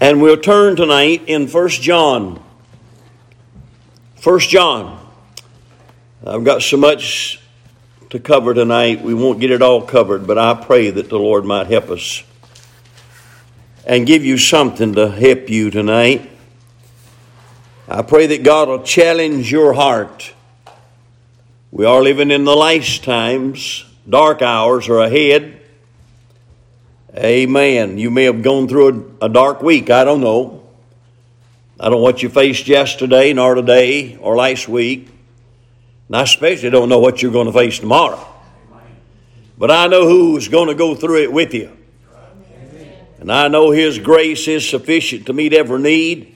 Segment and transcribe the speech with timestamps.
[0.00, 2.42] And we'll turn tonight in 1 John.
[4.22, 5.08] 1 John.
[6.26, 7.40] I've got so much
[8.10, 9.02] to cover tonight.
[9.02, 12.24] We won't get it all covered, but I pray that the Lord might help us
[13.86, 16.28] and give you something to help you tonight.
[17.86, 20.32] I pray that God will challenge your heart.
[21.70, 25.60] We are living in the last times, dark hours are ahead.
[27.16, 27.96] Amen.
[27.96, 29.88] You may have gone through a, a dark week.
[29.88, 30.66] I don't know.
[31.78, 35.08] I don't know what you faced yesterday, nor today, or last week.
[36.08, 38.26] And I especially don't know what you're going to face tomorrow.
[39.56, 41.70] But I know who's going to go through it with you.
[43.20, 46.34] And I know His grace is sufficient to meet every need.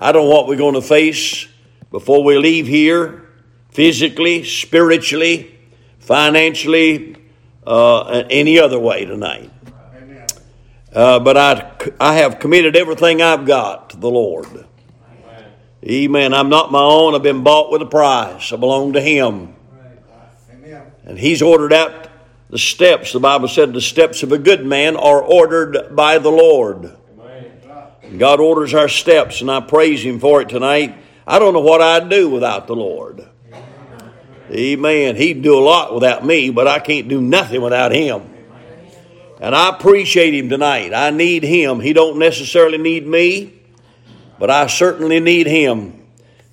[0.00, 1.46] I don't know what we're going to face
[1.90, 3.28] before we leave here,
[3.68, 5.58] physically, spiritually,
[5.98, 7.16] financially,
[7.66, 9.51] uh, any other way tonight.
[10.94, 14.46] Uh, but I, I have committed everything I've got to the Lord.
[14.46, 15.52] Amen.
[15.84, 16.34] Amen.
[16.34, 17.14] I'm not my own.
[17.14, 18.52] I've been bought with a price.
[18.52, 19.54] I belong to Him.
[20.52, 20.92] Amen.
[21.04, 22.08] And He's ordered out
[22.50, 23.14] the steps.
[23.14, 26.94] The Bible said the steps of a good man are ordered by the Lord.
[28.18, 30.98] God orders our steps, and I praise Him for it tonight.
[31.26, 33.26] I don't know what I'd do without the Lord.
[34.50, 35.16] Amen.
[35.16, 38.31] He'd do a lot without me, but I can't do nothing without Him.
[39.42, 40.94] And I appreciate him tonight.
[40.94, 41.80] I need him.
[41.80, 43.52] He don't necessarily need me,
[44.38, 46.00] but I certainly need him.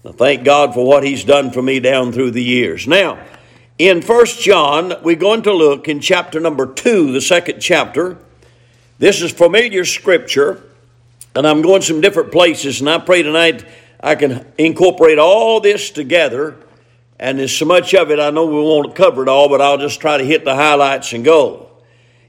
[0.03, 2.87] I thank God for what he's done for me down through the years.
[2.87, 3.23] Now,
[3.77, 8.17] in First John, we're going to look in chapter number 2, the second chapter.
[8.97, 10.63] This is familiar scripture,
[11.35, 13.65] and I'm going some different places, and I pray tonight
[13.99, 16.57] I can incorporate all this together.
[17.19, 19.77] And there's so much of it, I know we won't cover it all, but I'll
[19.77, 21.68] just try to hit the highlights and go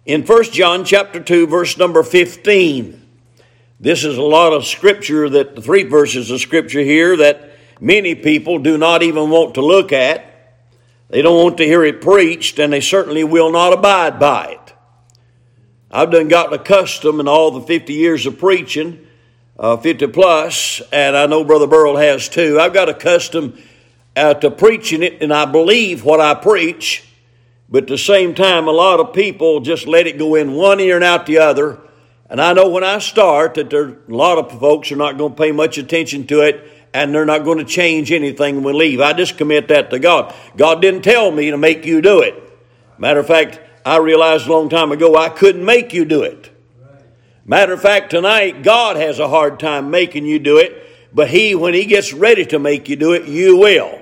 [0.06, 3.00] in 1 John chapter 2 verse number 15.
[3.78, 8.14] This is a lot of scripture that the three verses of scripture here that many
[8.14, 10.26] people do not even want to look at.
[11.08, 14.74] They don't want to hear it preached and they certainly will not abide by it.
[15.90, 19.06] I've done gotten accustomed in all the 50 years of preaching,
[19.58, 22.60] uh, 50 plus, and I know Brother Burl has too.
[22.60, 23.60] I've got accustomed
[24.14, 27.09] uh, to preaching it and I believe what I preach
[27.70, 30.80] but at the same time, a lot of people just let it go in one
[30.80, 31.78] ear and out the other.
[32.28, 35.34] And I know when I start that there, a lot of folks are not going
[35.34, 38.72] to pay much attention to it and they're not going to change anything when we
[38.72, 39.00] leave.
[39.00, 40.34] I just commit that to God.
[40.56, 42.34] God didn't tell me to make you do it.
[42.98, 46.50] Matter of fact, I realized a long time ago I couldn't make you do it.
[47.44, 51.54] Matter of fact, tonight God has a hard time making you do it, but He,
[51.54, 54.00] when He gets ready to make you do it, you will.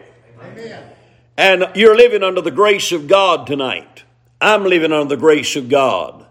[1.38, 4.03] And you're living under the grace of God tonight.
[4.41, 6.26] I'm living under the grace of God.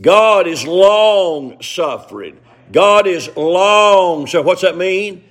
[0.00, 2.40] God is long suffering.
[2.72, 4.26] God is long.
[4.26, 5.22] So, what's that mean?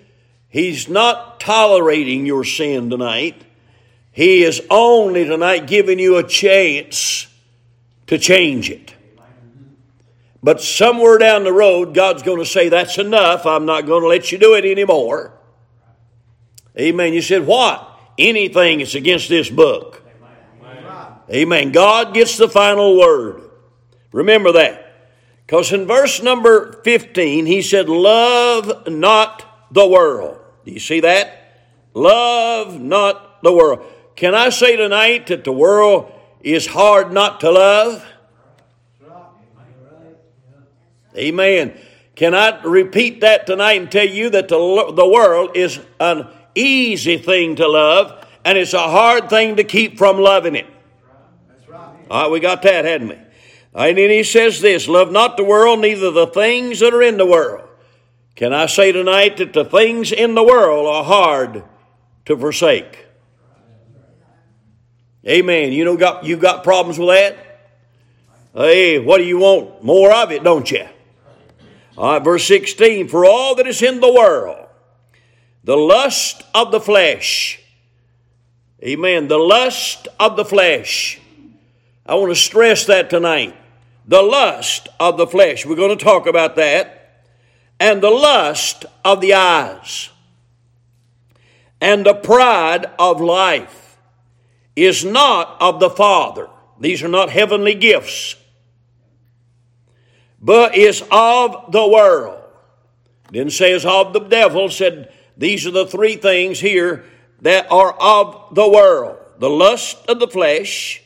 [0.50, 3.44] He's not tolerating your sin tonight.
[4.11, 7.25] He is only tonight giving you a chance
[8.05, 8.94] to change it.
[10.44, 13.47] But somewhere down the road, God's going to say, That's enough.
[13.47, 15.34] I'm not going to let you do it anymore.
[16.79, 17.13] Amen.
[17.13, 17.86] You said, What?
[18.17, 20.03] Anything that's against this book.
[21.29, 21.72] Amen.
[21.72, 23.50] God gets the final word.
[24.11, 24.83] Remember that.
[25.45, 30.39] Because in verse number 15, he said, Love not the world.
[30.66, 31.59] Do you see that?
[31.94, 33.85] Love not the world.
[34.16, 36.11] Can I say tonight that the world
[36.41, 38.05] is hard not to love?
[41.16, 41.78] Amen.
[42.16, 46.28] Can I repeat that tonight and tell you that the, the world is an
[46.59, 50.68] easy thing to love, and it's a hard thing to keep from loving it.
[52.09, 53.18] All right, we got that, hadn't we?
[53.75, 57.17] And then he says this Love not the world, neither the things that are in
[57.17, 57.67] the world.
[58.35, 61.63] Can I say tonight that the things in the world are hard
[62.25, 63.06] to forsake?
[65.28, 65.73] Amen.
[65.73, 67.38] You know, got you got problems with that?
[68.53, 69.84] Hey, what do you want?
[69.84, 70.88] More of it, don't you?
[71.97, 74.66] All right, verse 16 For all that is in the world,
[75.67, 77.59] the lust of the flesh.
[78.81, 79.28] Amen.
[79.28, 81.19] The lust of the flesh.
[82.05, 83.53] I want to stress that tonight.
[84.08, 85.66] The lust of the flesh.
[85.66, 87.25] We're going to talk about that.
[87.81, 90.09] And the lust of the eyes.
[91.81, 93.97] And the pride of life
[94.73, 96.47] is not of the Father.
[96.79, 98.37] These are not heavenly gifts,
[100.41, 102.41] but is of the world.
[103.34, 107.05] Didn't say of the devil, said these are the three things here
[107.41, 111.01] that are of the world the lust of the flesh,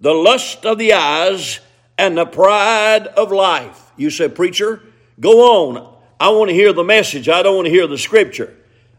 [0.00, 1.60] the lust of the eyes,
[1.96, 3.90] and the pride of life.
[3.96, 4.82] You say, Preacher,
[5.18, 5.96] go on.
[6.18, 7.28] I want to hear the message.
[7.28, 8.54] I don't want to hear the scripture.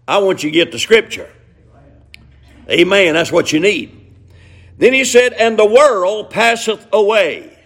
[0.07, 1.29] I want you to get the scripture.
[2.69, 3.13] Amen.
[3.13, 3.97] That's what you need.
[4.77, 7.57] Then he said, And the world passeth away.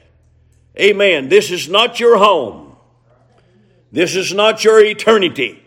[0.77, 1.29] Amen.
[1.29, 2.75] This is not your home.
[3.91, 5.64] This is not your eternity.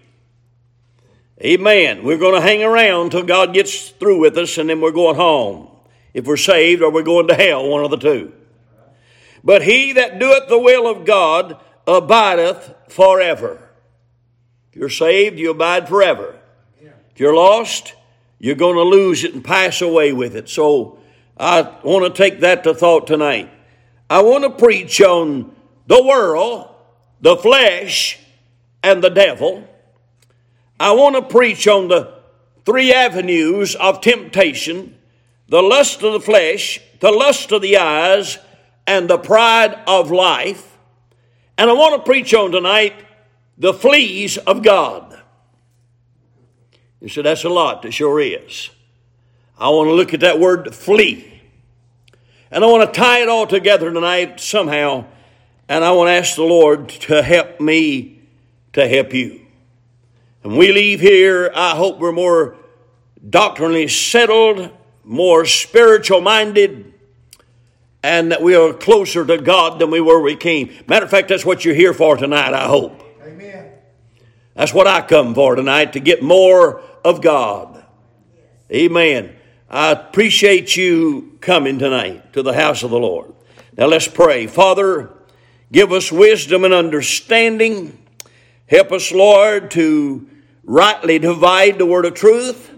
[1.40, 2.02] Amen.
[2.02, 5.16] We're going to hang around till God gets through with us and then we're going
[5.16, 5.68] home.
[6.12, 8.32] If we're saved or we're going to hell, one of the two.
[9.44, 13.62] But he that doeth the will of God abideth forever.
[14.70, 16.38] If you're saved, you abide forever.
[16.80, 17.94] If you're lost,
[18.38, 20.48] you're going to lose it and pass away with it.
[20.48, 20.98] So
[21.38, 23.50] I want to take that to thought tonight.
[24.10, 25.54] I want to preach on
[25.86, 26.68] the world,
[27.20, 28.18] the flesh,
[28.82, 29.68] and the devil.
[30.80, 32.14] I want to preach on the
[32.64, 34.94] three avenues of temptation
[35.48, 38.38] the lust of the flesh, the lust of the eyes,
[38.86, 40.76] and the pride of life.
[41.56, 42.94] And I want to preach on tonight
[43.56, 45.18] the fleas of God.
[47.00, 47.82] You said, that's a lot.
[47.82, 48.70] That sure is.
[49.58, 51.42] I want to look at that word flee.
[52.50, 55.06] And I want to tie it all together tonight somehow.
[55.68, 58.20] And I want to ask the Lord to help me
[58.72, 59.47] to help you.
[60.48, 62.56] And we leave here, I hope we're more
[63.28, 64.70] doctrinally settled,
[65.04, 66.94] more spiritual minded,
[68.02, 70.74] and that we are closer to God than we were when we came.
[70.86, 72.98] Matter of fact, that's what you're here for tonight, I hope.
[73.22, 73.72] Amen.
[74.54, 77.84] That's what I come for tonight, to get more of God.
[78.72, 79.36] Amen.
[79.68, 83.34] I appreciate you coming tonight to the house of the Lord.
[83.76, 84.46] Now let's pray.
[84.46, 85.10] Father,
[85.70, 87.98] give us wisdom and understanding.
[88.66, 90.27] Help us, Lord, to
[90.68, 92.70] rightly divide the word of truth.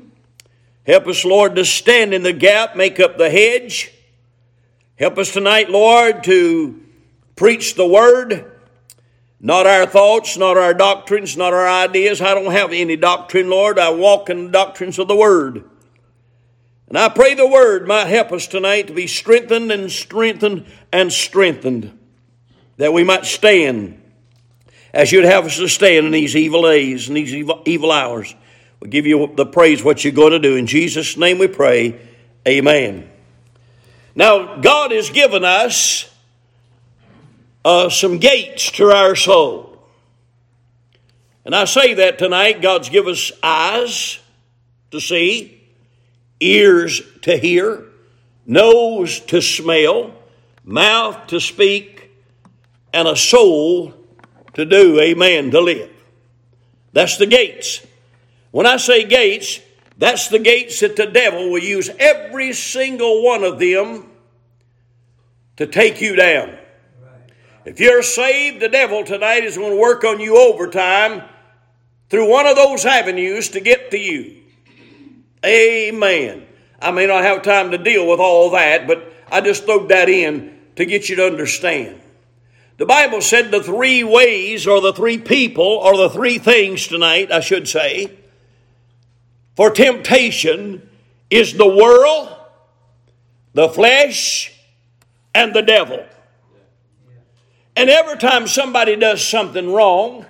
[0.86, 3.92] Help us, Lord, to stand in the gap, make up the hedge.
[4.96, 6.80] Help us tonight, Lord, to
[7.34, 8.50] preach the word,
[9.40, 12.20] not our thoughts, not our doctrines, not our ideas.
[12.20, 13.78] I don't have any doctrine, Lord.
[13.78, 15.64] I walk in the doctrines of the word.
[16.88, 21.12] And I pray the word might help us tonight to be strengthened and strengthened and
[21.12, 21.98] strengthened,
[22.76, 23.99] that we might stand
[24.92, 28.34] as you'd have us to stand in these evil days and these evil, evil hours.
[28.80, 30.56] We give you the praise what you're going to do.
[30.56, 32.00] In Jesus' name we pray.
[32.46, 33.08] Amen.
[34.14, 36.10] Now, God has given us
[37.64, 39.78] uh, some gates to our soul.
[41.44, 42.62] And I say that tonight.
[42.62, 44.18] God's given us eyes
[44.90, 45.62] to see,
[46.40, 47.84] ears to hear,
[48.46, 50.14] nose to smell,
[50.64, 52.10] mouth to speak,
[52.92, 53.94] and a soul
[54.54, 55.90] to do, amen, to live.
[56.92, 57.86] That's the gates.
[58.50, 59.60] When I say gates,
[59.96, 64.06] that's the gates that the devil will use every single one of them
[65.56, 66.56] to take you down.
[67.64, 71.22] If you're saved, the devil tonight is going to work on you overtime
[72.08, 74.38] through one of those avenues to get to you.
[75.44, 76.46] Amen.
[76.80, 80.08] I may not have time to deal with all that, but I just throwed that
[80.08, 82.00] in to get you to understand.
[82.80, 87.30] The Bible said the three ways, or the three people, or the three things tonight,
[87.30, 88.16] I should say,
[89.54, 90.88] for temptation
[91.28, 92.34] is the world,
[93.52, 94.58] the flesh,
[95.34, 96.06] and the devil.
[97.76, 100.24] And every time somebody does something wrong,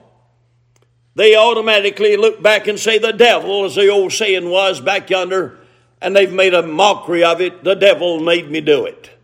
[1.14, 5.60] they automatically look back and say, The devil, as the old saying was back yonder,
[6.02, 7.62] and they've made a mockery of it.
[7.62, 9.19] The devil made me do it.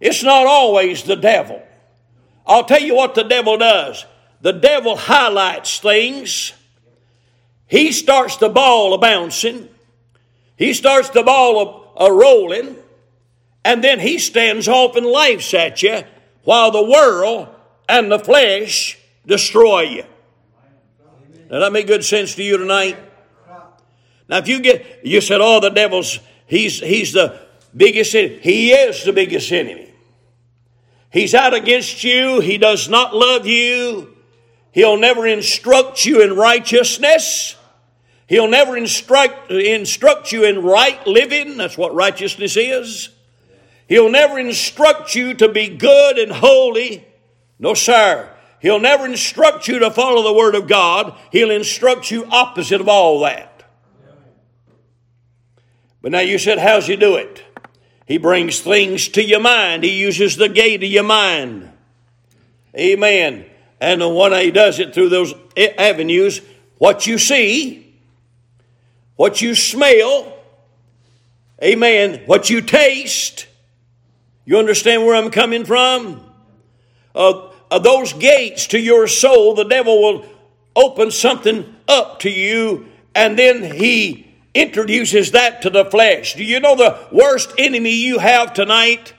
[0.00, 1.62] It's not always the devil.
[2.46, 4.06] I'll tell you what the devil does.
[4.40, 6.52] The devil highlights things.
[7.66, 9.68] He starts the ball a bouncing.
[10.56, 12.76] He starts the ball a, rolling.
[13.64, 16.02] And then he stands off and laughs at you
[16.44, 17.48] while the world
[17.88, 20.04] and the flesh destroy you.
[21.50, 22.98] Now that make good sense to you tonight?
[24.28, 27.40] Now if you get, you said, oh, the devil's, he's, he's the
[27.76, 28.38] biggest enemy.
[28.40, 29.87] He is the biggest enemy.
[31.10, 32.40] He's out against you.
[32.40, 34.14] He does not love you.
[34.72, 37.56] He'll never instruct you in righteousness.
[38.26, 41.56] He'll never instruct, instruct you in right living.
[41.56, 43.08] That's what righteousness is.
[43.88, 47.06] He'll never instruct you to be good and holy.
[47.58, 48.30] No, sir.
[48.60, 51.16] He'll never instruct you to follow the Word of God.
[51.32, 53.64] He'll instruct you opposite of all that.
[56.02, 57.44] But now you said, how's he do it?
[58.08, 59.84] He brings things to your mind.
[59.84, 61.70] He uses the gate of your mind.
[62.74, 63.44] Amen.
[63.82, 66.40] And the one he does it through those avenues,
[66.78, 67.94] what you see,
[69.16, 70.32] what you smell,
[71.62, 73.46] amen, what you taste.
[74.46, 76.24] You understand where I'm coming from?
[77.14, 80.24] Uh, of those gates to your soul, the devil will
[80.74, 86.34] open something up to you, and then he introduces that to the flesh.
[86.34, 89.14] Do you know the worst enemy you have tonight?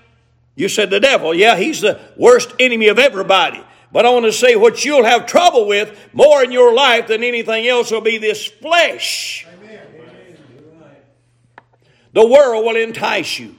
[0.55, 1.33] You said the devil.
[1.33, 3.63] Yeah, he's the worst enemy of everybody.
[3.91, 7.23] But I want to say what you'll have trouble with more in your life than
[7.23, 9.47] anything else will be this flesh.
[9.57, 9.79] Amen.
[12.13, 13.55] The world will entice you.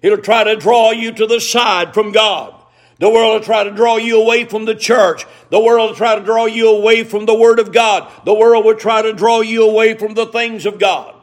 [0.00, 2.57] It'll try to draw you to the side from God.
[2.98, 5.24] The world will try to draw you away from the church.
[5.50, 8.10] The world will try to draw you away from the Word of God.
[8.24, 11.14] The world will try to draw you away from the things of God.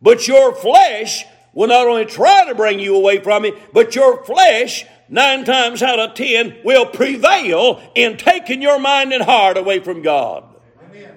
[0.00, 4.24] But your flesh will not only try to bring you away from it, but your
[4.24, 9.80] flesh, nine times out of ten, will prevail in taking your mind and heart away
[9.80, 10.44] from God.
[10.90, 11.16] Amen.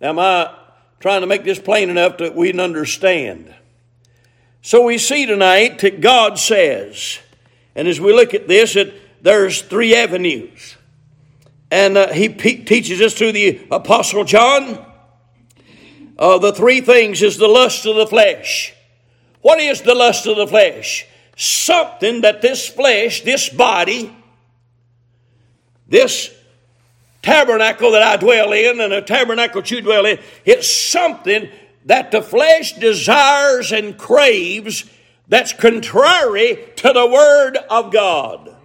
[0.00, 0.54] Now, am I
[1.00, 3.52] trying to make this plain enough that we can understand?
[4.62, 7.18] So we see tonight that God says,
[7.74, 10.76] and as we look at this, that there's three avenues.
[11.72, 14.86] And uh, he pe- teaches us through the Apostle John.
[16.16, 18.72] Uh, the three things is the lust of the flesh.
[19.40, 21.06] What is the lust of the flesh?
[21.36, 24.14] Something that this flesh, this body,
[25.88, 26.32] this
[27.22, 31.48] tabernacle that I dwell in and a tabernacle you dwell in, it's something
[31.86, 34.84] that the flesh desires and craves
[35.28, 38.56] that's contrary to the Word of God.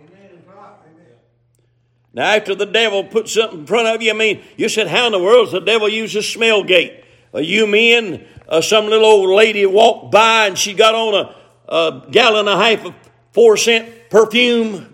[2.14, 5.06] Now, after the devil put something in front of you, I mean, you said, How
[5.06, 7.04] in the world does the devil use a smell gate?
[7.34, 11.36] Uh, you men, uh, some little old lady walked by and she got on a,
[11.72, 12.96] a gallon and a half of
[13.34, 14.94] four cent perfume.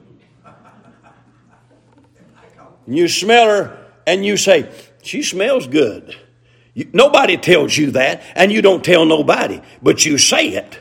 [2.85, 4.69] And you smell her and you say,
[5.01, 6.17] She smells good.
[6.73, 10.79] You, nobody tells you that, and you don't tell nobody, but you say it.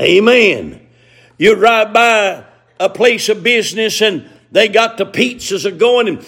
[0.00, 0.86] Amen.
[1.38, 2.44] You drive by
[2.80, 6.26] a place of business and they got the pizzas are going, and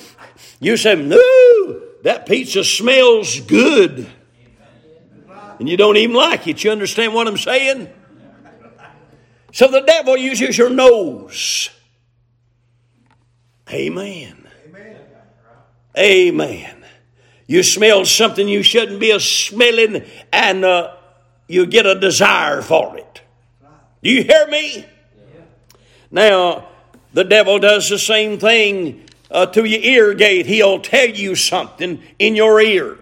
[0.59, 4.07] you say, No, that pizza smells good.
[5.59, 6.65] And you don't even like it.
[6.65, 7.89] You understand what I'm saying?
[9.53, 11.71] So the devil uses your nose.
[13.71, 14.49] Amen.
[15.97, 16.84] Amen.
[17.47, 20.95] You smell something you shouldn't be a smelling, and uh,
[21.47, 23.23] you get a desire for it.
[24.03, 24.87] Do you hear me?
[26.11, 26.69] Now,
[27.13, 30.47] the devil does the same thing uh, to your ear gate.
[30.47, 32.99] He'll tell you something in your ear.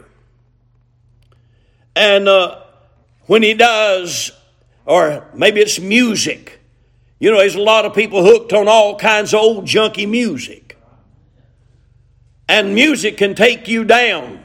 [1.95, 2.63] And uh,
[3.27, 4.33] when he does,
[4.87, 6.61] or maybe it's music,
[7.19, 10.62] you know, there's a lot of people hooked on all kinds of old junky music.
[12.53, 14.45] And music can take you down.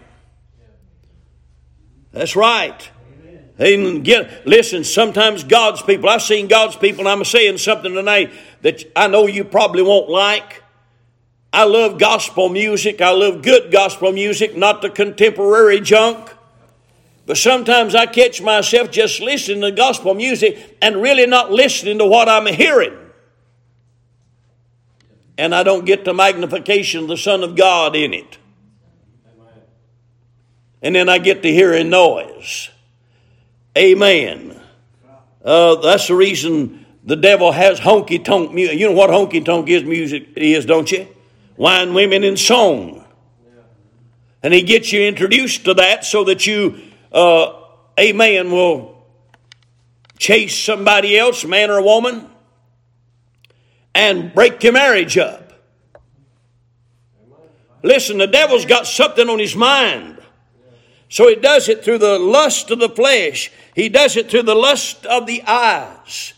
[2.13, 2.89] That's right.
[3.59, 4.01] Amen.
[4.03, 8.85] Get, listen, sometimes God's people, I've seen God's people, and I'm saying something tonight that
[8.95, 10.63] I know you probably won't like.
[11.51, 13.01] I love gospel music.
[13.01, 16.33] I love good gospel music, not the contemporary junk.
[17.25, 22.05] But sometimes I catch myself just listening to gospel music and really not listening to
[22.05, 22.97] what I'm hearing
[25.37, 28.37] and I don't get the magnification of the Son of God in it.
[30.81, 32.69] And then I get to hearing noise.
[33.77, 34.59] Amen.
[35.43, 38.79] Uh, that's the reason the devil has honky tonk music.
[38.79, 41.07] You know what honky tonk is music is, don't you?
[41.55, 43.05] Wine, women, and song.
[44.43, 46.79] And he gets you introduced to that so that you,
[47.11, 47.53] uh,
[47.99, 49.05] amen, will
[50.17, 52.29] chase somebody else, man or woman,
[53.97, 55.53] and break your marriage up.
[57.81, 60.19] Listen, the devil's got something on his mind.
[61.09, 63.51] So he does it through the lust of the flesh.
[63.73, 66.33] He does it through the lust of the eyes.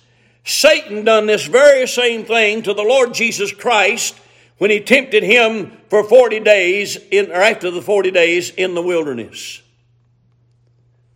[0.45, 4.17] Satan done this very same thing to the Lord Jesus Christ
[4.57, 8.81] when he tempted him for 40 days in, or after the 40 days in the
[8.81, 9.61] wilderness.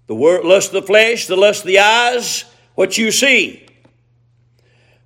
[0.08, 2.44] The lust of the flesh, the lust of the eyes,
[2.76, 3.66] what you see.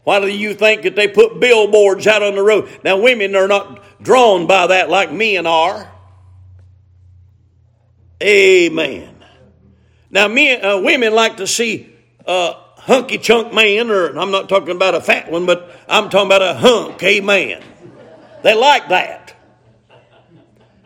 [0.07, 2.69] Why do you think that they put billboards out on the road?
[2.81, 5.91] Now, women are not drawn by that like men are.
[8.23, 9.13] Amen.
[10.09, 11.93] Now, men, uh, women like to see
[12.25, 16.27] a hunky chunk man, or I'm not talking about a fat one, but I'm talking
[16.27, 17.61] about a hunk, amen.
[18.43, 19.35] They like that.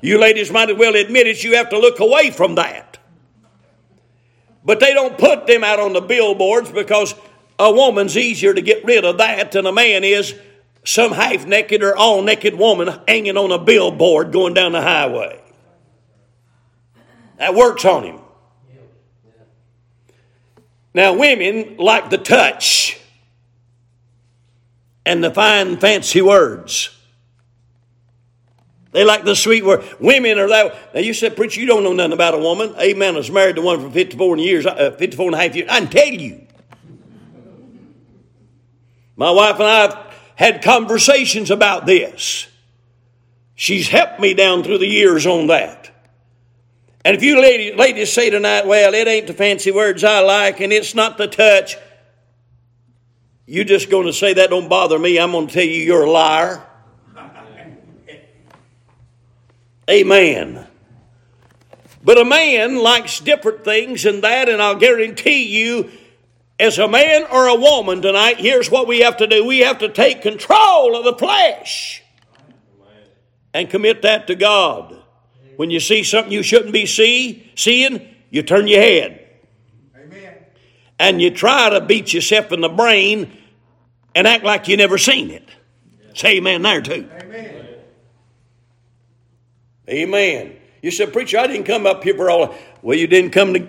[0.02, 2.98] You ladies might as well admit it, you have to look away from that.
[4.66, 7.14] But they don't put them out on the billboards because
[7.62, 10.34] a woman's easier to get rid of that than a man is
[10.84, 15.40] some half naked or all naked woman hanging on a billboard going down the highway.
[17.38, 18.20] That works on him.
[20.94, 23.00] Now, women like the touch.
[25.06, 26.96] and the fine, fancy words.
[28.92, 29.84] They like the sweet word.
[30.00, 30.94] Women are that.
[30.94, 32.76] Now you said, preacher, you don't know nothing about a woman.
[32.78, 33.16] Amen.
[33.16, 35.70] I was married to one for 54 years, uh, 54 and a half years.
[35.70, 36.46] I can tell you.
[39.22, 42.48] My wife and I have had conversations about this.
[43.54, 45.92] She's helped me down through the years on that.
[47.06, 50.60] And if you ladies, ladies say tonight, well, it ain't the fancy words I like
[50.60, 51.78] and it's not the touch,
[53.46, 55.20] you're just going to say that don't bother me.
[55.20, 56.66] I'm going to tell you you're a liar.
[59.88, 60.66] Amen.
[62.04, 65.92] But a man likes different things than that, and I'll guarantee you,
[66.62, 69.80] as a man or a woman tonight, here's what we have to do we have
[69.80, 72.04] to take control of the flesh
[73.52, 74.96] and commit that to God.
[75.58, 79.28] When you see something you shouldn't be see, seeing, you turn your head.
[79.98, 80.36] Amen.
[81.00, 83.36] And you try to beat yourself in the brain
[84.14, 85.50] and act like you never seen it.
[86.14, 87.10] Say amen there too.
[87.12, 87.66] Amen.
[89.90, 90.56] Amen.
[90.84, 92.56] You said, Preacher, I didn't come up here for all.
[92.84, 93.68] Well, you didn't come to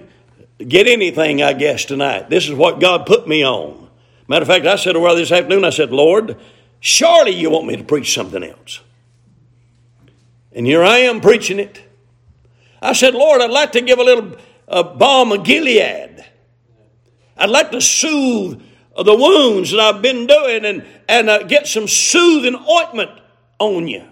[0.69, 2.31] get anything, I guess, tonight.
[2.31, 3.89] This is what God put me on.
[4.29, 6.39] Matter of fact, I said, well, this afternoon, I said, Lord,
[6.81, 8.81] surely you want me to preach something else.
[10.53, 11.83] And here I am preaching it.
[12.81, 14.37] I said, Lord, I'd like to give a little
[14.69, 16.25] uh, balm of Gilead.
[17.37, 18.63] I'd like to soothe
[18.97, 23.11] the wounds that I've been doing and, and uh, get some soothing ointment
[23.59, 24.05] on you.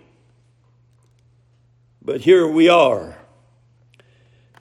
[2.03, 3.19] But here we are.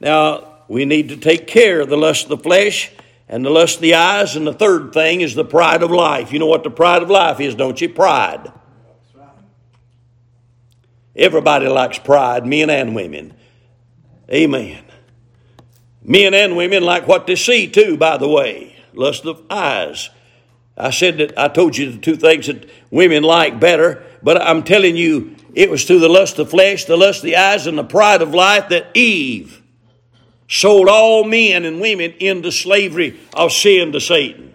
[0.02, 2.92] Now, we need to take care of the lust of the flesh
[3.28, 4.36] and the lust of the eyes.
[4.36, 6.32] And the third thing is the pride of life.
[6.32, 7.90] You know what the pride of life is, don't you?
[7.90, 8.54] Pride.
[11.16, 13.34] Everybody likes pride, men and women.
[14.32, 14.86] Amen.
[16.04, 18.76] Men and women like what they see too, by the way.
[18.94, 20.12] Lust of eyes.
[20.78, 24.64] I said that I told you the two things that women like better, but I'm
[24.64, 27.78] telling you, it was through the lust of flesh, the lust of the eyes, and
[27.78, 29.59] the pride of life that Eve
[30.50, 34.54] sold all men and women into slavery of sin to Satan.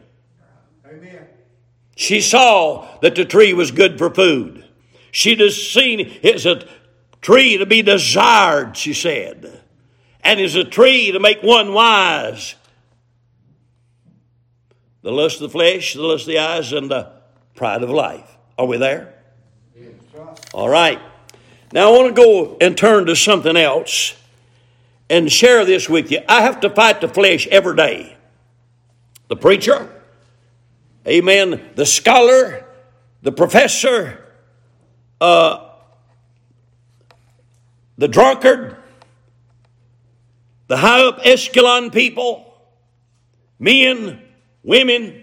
[0.85, 1.27] Amen.
[1.97, 4.65] She saw that the tree was good for food.
[5.13, 6.67] She just seen it's a
[7.23, 9.61] tree to be desired, she said,
[10.23, 12.57] and is a tree to make one wise.
[15.03, 17.13] The lust of the flesh, the lust of the eyes, and the
[17.55, 18.37] pride of life.
[18.59, 19.15] Are we there?
[20.53, 20.99] All right.
[21.73, 24.15] Now I want to go and turn to something else
[25.15, 26.19] and share this with you.
[26.29, 28.17] I have to fight the flesh every day.
[29.29, 29.89] The preacher,
[31.07, 32.67] amen, the scholar,
[33.23, 34.25] the professor,
[35.21, 35.69] uh,
[37.97, 38.77] the drunkard,
[40.67, 42.53] the high up echelon people,
[43.61, 44.21] men,
[44.65, 45.23] women,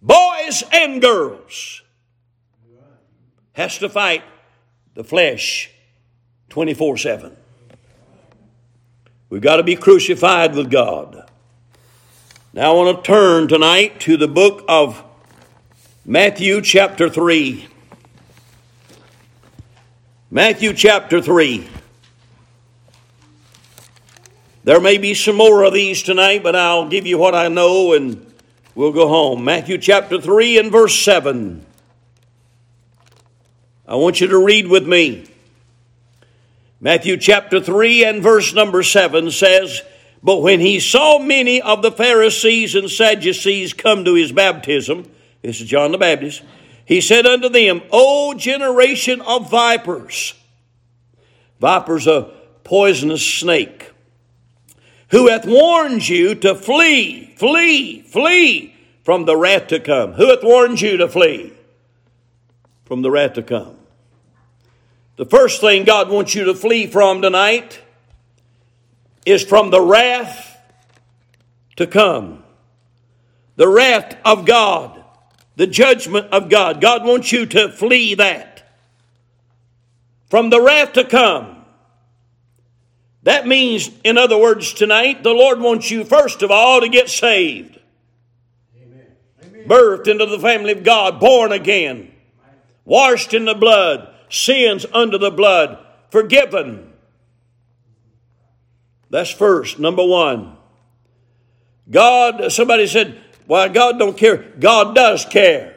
[0.00, 1.82] boys, and girls
[3.54, 4.22] has to fight
[4.94, 5.72] the flesh
[6.50, 7.36] 24 7.
[9.32, 11.26] We've got to be crucified with God.
[12.52, 15.02] Now I want to turn tonight to the book of
[16.04, 17.66] Matthew, chapter 3.
[20.30, 21.66] Matthew, chapter 3.
[24.64, 27.94] There may be some more of these tonight, but I'll give you what I know
[27.94, 28.30] and
[28.74, 29.42] we'll go home.
[29.46, 31.64] Matthew, chapter 3, and verse 7.
[33.88, 35.31] I want you to read with me.
[36.84, 39.82] Matthew chapter 3 and verse number 7 says,
[40.20, 45.08] But when he saw many of the Pharisees and Sadducees come to his baptism,
[45.42, 46.42] this is John the Baptist,
[46.84, 50.34] he said unto them, O generation of vipers,
[51.60, 53.92] vipers a poisonous snake,
[55.10, 60.14] who hath warned you to flee, flee, flee from the wrath to come?
[60.14, 61.52] Who hath warned you to flee
[62.84, 63.76] from the wrath to come?
[65.22, 67.80] The first thing God wants you to flee from tonight
[69.24, 70.58] is from the wrath
[71.76, 72.42] to come.
[73.54, 75.04] The wrath of God,
[75.54, 76.80] the judgment of God.
[76.80, 78.68] God wants you to flee that.
[80.28, 81.66] From the wrath to come.
[83.22, 87.08] That means, in other words, tonight, the Lord wants you, first of all, to get
[87.08, 87.78] saved.
[88.76, 89.06] Amen.
[89.44, 89.68] Amen.
[89.68, 92.10] Birthed into the family of God, born again,
[92.84, 95.78] washed in the blood, sins under the blood,
[96.10, 96.92] forgiven.
[99.10, 100.56] That's first, number one.
[101.90, 104.38] God, somebody said, why God don't care.
[104.58, 105.76] God does care.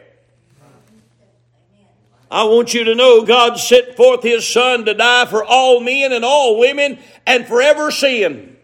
[2.31, 6.11] I want you to know God sent forth His Son to die for all men
[6.11, 8.57] and all women and forever sin.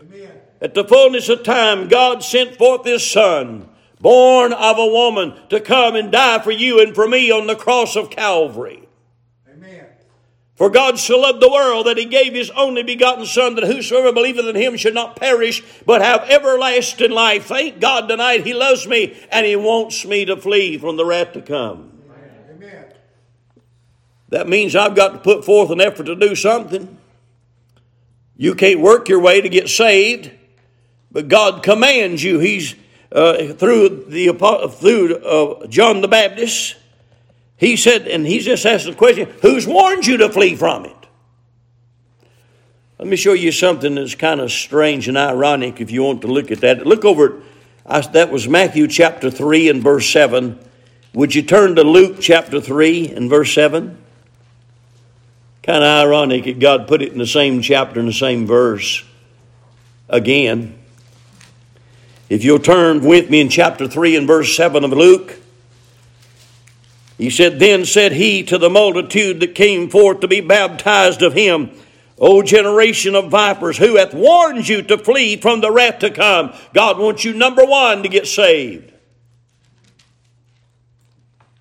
[0.00, 0.30] Amen.
[0.60, 3.68] At the fullness of time, God sent forth His Son,
[4.00, 7.56] born of a woman, to come and die for you and for me on the
[7.56, 8.85] cross of Calvary.
[10.56, 14.10] For God so loved the world that he gave his only begotten Son, that whosoever
[14.10, 17.44] believeth in him should not perish, but have everlasting life.
[17.44, 21.34] Thank God tonight he loves me and he wants me to flee from the wrath
[21.34, 21.92] to come.
[22.50, 22.86] Amen.
[24.30, 26.96] That means I've got to put forth an effort to do something.
[28.38, 30.30] You can't work your way to get saved,
[31.12, 32.38] but God commands you.
[32.38, 32.74] He's
[33.12, 34.32] uh, through the
[34.78, 36.76] through uh, John the Baptist.
[37.58, 40.96] He said, and he's just asked the question, who's warned you to flee from it?
[42.98, 46.28] Let me show you something that's kind of strange and ironic if you want to
[46.28, 46.86] look at that.
[46.86, 47.42] Look over
[47.86, 50.58] at, that was Matthew chapter 3 and verse 7.
[51.14, 53.98] Would you turn to Luke chapter 3 and verse 7?
[55.62, 59.02] Kind of ironic that God put it in the same chapter in the same verse
[60.08, 60.78] again.
[62.28, 65.40] If you'll turn with me in chapter 3 and verse 7 of Luke.
[67.18, 71.32] He said, Then said he to the multitude that came forth to be baptized of
[71.32, 71.70] him,
[72.18, 76.52] O generation of vipers, who hath warned you to flee from the wrath to come?
[76.72, 78.92] God wants you, number one, to get saved.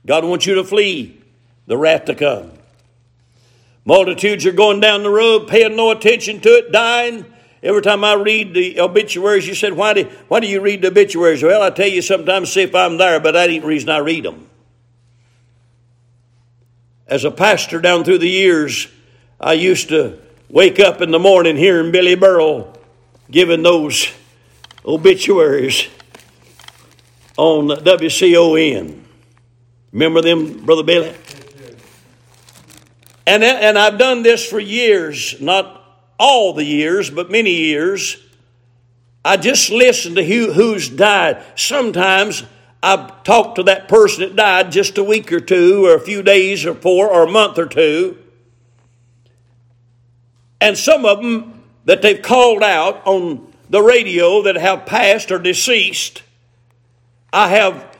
[0.05, 1.19] God wants you to flee
[1.67, 2.51] the wrath to come.
[3.85, 7.25] Multitudes are going down the road, paying no attention to it, dying.
[7.61, 10.89] Every time I read the obituaries, you said, why do, why do you read the
[10.89, 11.43] obituaries?
[11.43, 13.97] Well, I tell you sometimes see if I'm there, but that ain't the reason I
[13.97, 14.47] read them
[17.07, 18.87] as a pastor down through the years,
[19.39, 22.73] I used to wake up in the morning hearing Billy Burrow
[23.29, 24.11] giving those
[24.85, 25.87] obituaries
[27.37, 29.01] on WCON.
[29.91, 31.13] Remember them, Brother Billy?
[33.27, 35.81] And, and I've done this for years, not
[36.19, 38.17] all the years, but many years.
[39.23, 41.43] I just listen to who, who's died.
[41.55, 42.43] Sometimes
[42.85, 46.21] I've talked to that person that died just a week or two, or a few
[46.21, 48.15] days, or four, or a month or two.
[50.61, 55.39] And some of them that they've called out on the radio that have passed or
[55.39, 56.21] deceased,
[57.33, 57.97] I have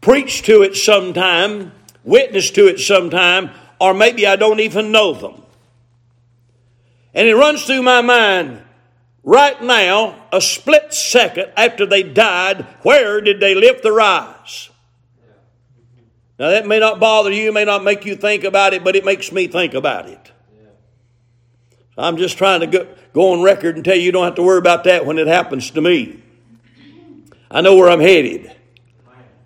[0.00, 1.72] preached to it sometime,
[2.04, 5.42] witnessed to it sometime, or maybe I don't even know them.
[7.14, 8.62] And it runs through my mind
[9.22, 14.70] right now, a split second after they died, where did they lift their eyes?
[16.38, 19.04] Now, that may not bother you, may not make you think about it, but it
[19.04, 20.32] makes me think about it.
[21.98, 24.42] I'm just trying to go, go on record and tell you you don't have to
[24.42, 26.22] worry about that when it happens to me.
[27.50, 28.50] I know where I'm headed.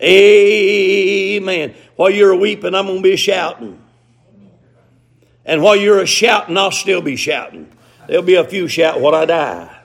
[0.01, 1.73] Amen.
[1.95, 3.81] While you're weeping, I'm going to be shouting.
[5.45, 7.71] And while you're shouting, I'll still be shouting.
[8.07, 9.79] There'll be a few shout when I die.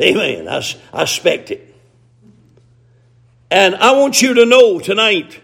[0.00, 0.48] Amen.
[0.48, 0.62] I,
[0.92, 1.74] I expect it.
[3.50, 5.40] And I want you to know tonight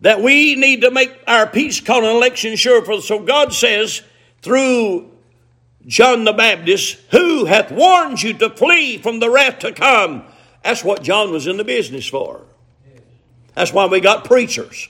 [0.00, 2.84] that we need to make our peace call calling election sure.
[2.84, 4.02] For so God says
[4.40, 5.10] through
[5.86, 10.24] John the Baptist, who hath warned you to flee from the wrath to come.
[10.64, 12.42] That's what John was in the business for.
[13.54, 14.88] That's why we got preachers.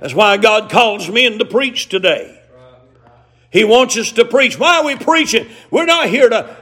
[0.00, 2.41] That's why God calls men to preach today.
[3.52, 4.58] He wants us to preach.
[4.58, 5.46] Why are we preaching?
[5.70, 6.56] We're not here to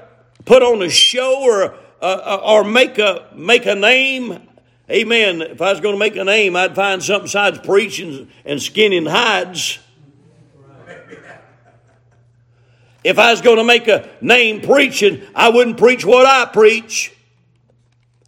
[0.45, 4.49] put on a show or, uh, or make, a, make a name.
[4.91, 5.41] Amen.
[5.41, 9.07] If I was going to make a name, I'd find something besides preaching and skinning
[9.07, 9.79] hides.
[13.05, 17.17] If I was going to make a name preaching, I wouldn't preach what I preach.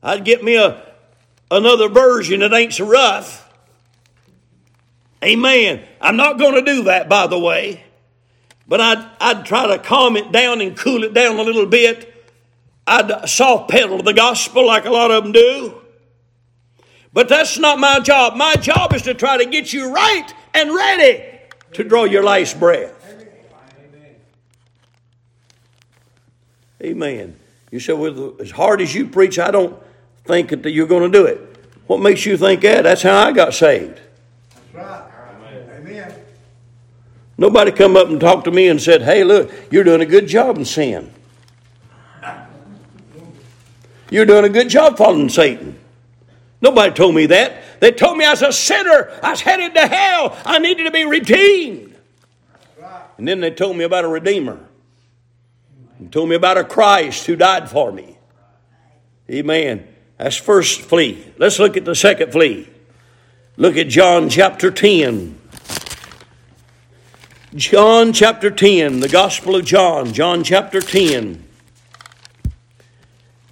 [0.05, 0.87] I'd get me a,
[1.51, 3.53] another version that ain't so rough.
[5.22, 5.85] Amen.
[6.01, 7.85] I'm not going to do that, by the way.
[8.66, 12.09] But I'd, I'd try to calm it down and cool it down a little bit.
[12.87, 15.83] I'd soft pedal the gospel like a lot of them do.
[17.12, 18.37] But that's not my job.
[18.37, 21.25] My job is to try to get you right and ready
[21.75, 22.98] to draw your last breath.
[26.83, 27.37] Amen.
[27.70, 29.77] You say, well, as hard as you preach, I don't
[30.25, 31.38] think that you're going to do it.
[31.87, 32.83] What makes you think that?
[32.83, 34.01] That's how I got saved.
[37.38, 40.27] Nobody come up and talked to me and said, hey, look, you're doing a good
[40.27, 41.12] job in sin.
[44.11, 45.79] You're doing a good job following Satan.
[46.61, 47.81] Nobody told me that.
[47.81, 49.11] They told me I was a sinner.
[49.23, 50.38] I was headed to hell.
[50.45, 51.97] I needed to be redeemed.
[53.18, 54.59] And then they told me about a Redeemer.
[55.99, 58.18] And told me about a Christ who died for me.
[59.31, 59.87] Amen.
[60.18, 61.25] That's first flee.
[61.38, 62.68] Let's look at the second flee.
[63.57, 65.38] Look at John chapter 10.
[67.54, 71.44] John chapter 10, the Gospel of John, John chapter 10.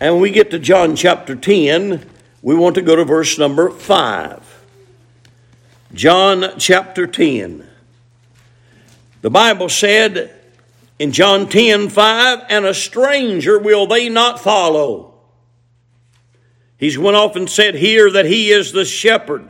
[0.01, 2.09] And when we get to John chapter 10,
[2.41, 4.65] we want to go to verse number 5.
[5.93, 7.69] John chapter 10.
[9.21, 10.35] The Bible said
[10.99, 15.13] in John 10 5, and a stranger will they not follow.
[16.79, 19.47] He's went off and said here that he is the shepherd,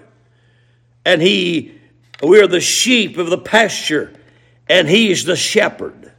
[1.04, 1.78] and he
[2.20, 4.12] we are the sheep of the pasture,
[4.70, 6.12] and he's the shepherd.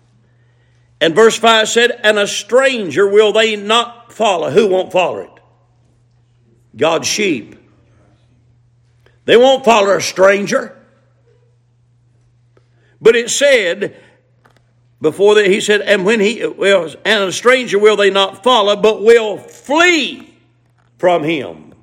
[0.99, 4.51] And verse 5 said, And a stranger will they not follow.
[4.51, 5.39] Who won't follow it?
[6.75, 7.55] God's sheep.
[9.23, 10.77] They won't follow a stranger.
[12.99, 13.95] But it said,
[14.99, 18.75] before that, he said, and when he, well, and a stranger will they not follow,
[18.75, 20.37] but will flee
[20.97, 21.73] from him.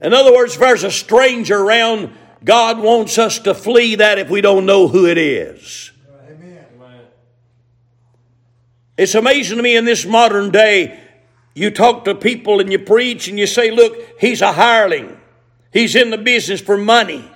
[0.00, 2.12] In other words, if there's a stranger around,
[2.44, 5.92] God wants us to flee that if we don't know who it is.
[6.28, 6.64] Amen.
[8.96, 10.98] It's amazing to me in this modern day,
[11.54, 15.18] you talk to people and you preach and you say, look, he's a hireling.
[15.72, 17.30] He's in the business for money.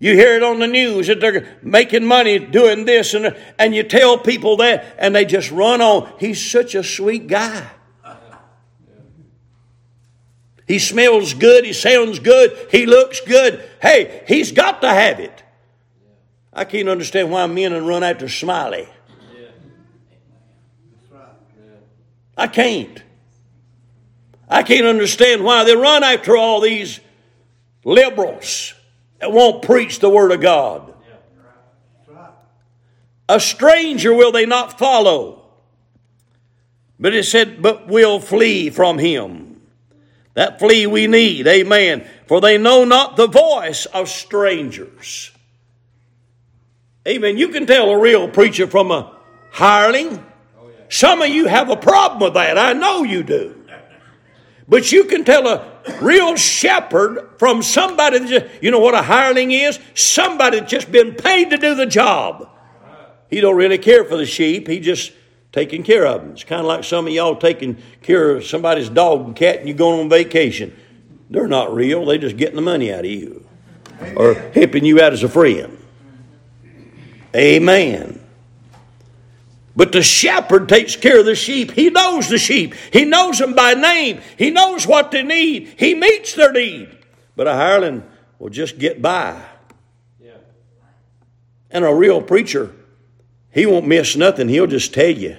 [0.00, 3.84] You hear it on the news that they're making money doing this, and, and you
[3.84, 6.12] tell people that, and they just run on.
[6.18, 7.66] He's such a sweet guy.
[10.66, 11.64] He smells good.
[11.64, 12.68] He sounds good.
[12.70, 13.62] He looks good.
[13.82, 15.42] Hey, he's got to have it.
[16.52, 18.88] I can't understand why men run after Smiley.
[22.36, 23.02] I can't.
[24.48, 27.00] I can't understand why they run after all these
[27.84, 28.74] liberals
[29.18, 30.94] that won't preach the Word of God.
[33.28, 35.44] A stranger will they not follow.
[36.98, 39.53] But it said, but will flee from him.
[40.34, 41.46] That flee we need.
[41.46, 42.06] Amen.
[42.26, 45.30] For they know not the voice of strangers.
[47.06, 47.38] Amen.
[47.38, 49.16] You can tell a real preacher from a
[49.50, 50.24] hireling.
[50.88, 52.58] Some of you have a problem with that.
[52.58, 53.60] I know you do.
[54.66, 55.70] But you can tell a
[56.00, 59.78] real shepherd from somebody that just, you know what a hireling is?
[59.94, 62.48] Somebody that's just been paid to do the job.
[63.28, 64.66] He don't really care for the sheep.
[64.66, 65.12] He just
[65.54, 66.32] taking care of them.
[66.32, 69.68] It's kind of like some of y'all taking care of somebody's dog and cat and
[69.68, 70.76] you're going on vacation.
[71.30, 72.04] They're not real.
[72.04, 73.46] They're just getting the money out of you
[74.00, 74.14] Amen.
[74.16, 75.78] or helping you out as a friend.
[77.36, 78.20] Amen.
[79.76, 81.70] But the shepherd takes care of the sheep.
[81.70, 82.74] He knows the sheep.
[82.92, 84.22] He knows them by name.
[84.36, 85.74] He knows what they need.
[85.76, 86.98] He meets their need.
[87.36, 88.02] But a hireling
[88.40, 89.40] will just get by.
[90.20, 90.32] Yeah.
[91.70, 92.74] And a real preacher,
[93.54, 94.48] he won't miss nothing.
[94.48, 95.36] He'll just tell you.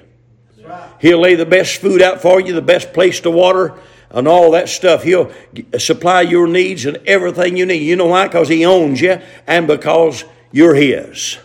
[1.01, 3.77] He'll lay the best food out for you, the best place to water,
[4.09, 5.03] and all that stuff.
[5.03, 5.31] He'll
[5.77, 7.83] supply your needs and everything you need.
[7.83, 8.27] You know why?
[8.27, 10.23] Because He owns you and because
[10.53, 11.37] you're His.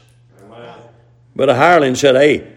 [1.34, 2.52] But a hireling said, Hey,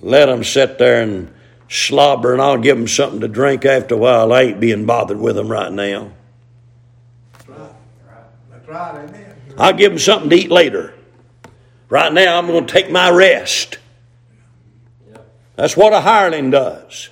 [0.00, 1.32] let them sit there and
[1.68, 4.32] slobber, and I'll give them something to drink after a while.
[4.32, 6.12] I ain't being bothered with them right now.
[7.32, 7.70] That's right.
[8.50, 9.08] That's right.
[9.08, 9.34] Amen.
[9.58, 10.95] I'll give them something to eat later.
[11.88, 13.78] Right now, I'm going to take my rest.
[15.54, 17.10] That's what a hireling does.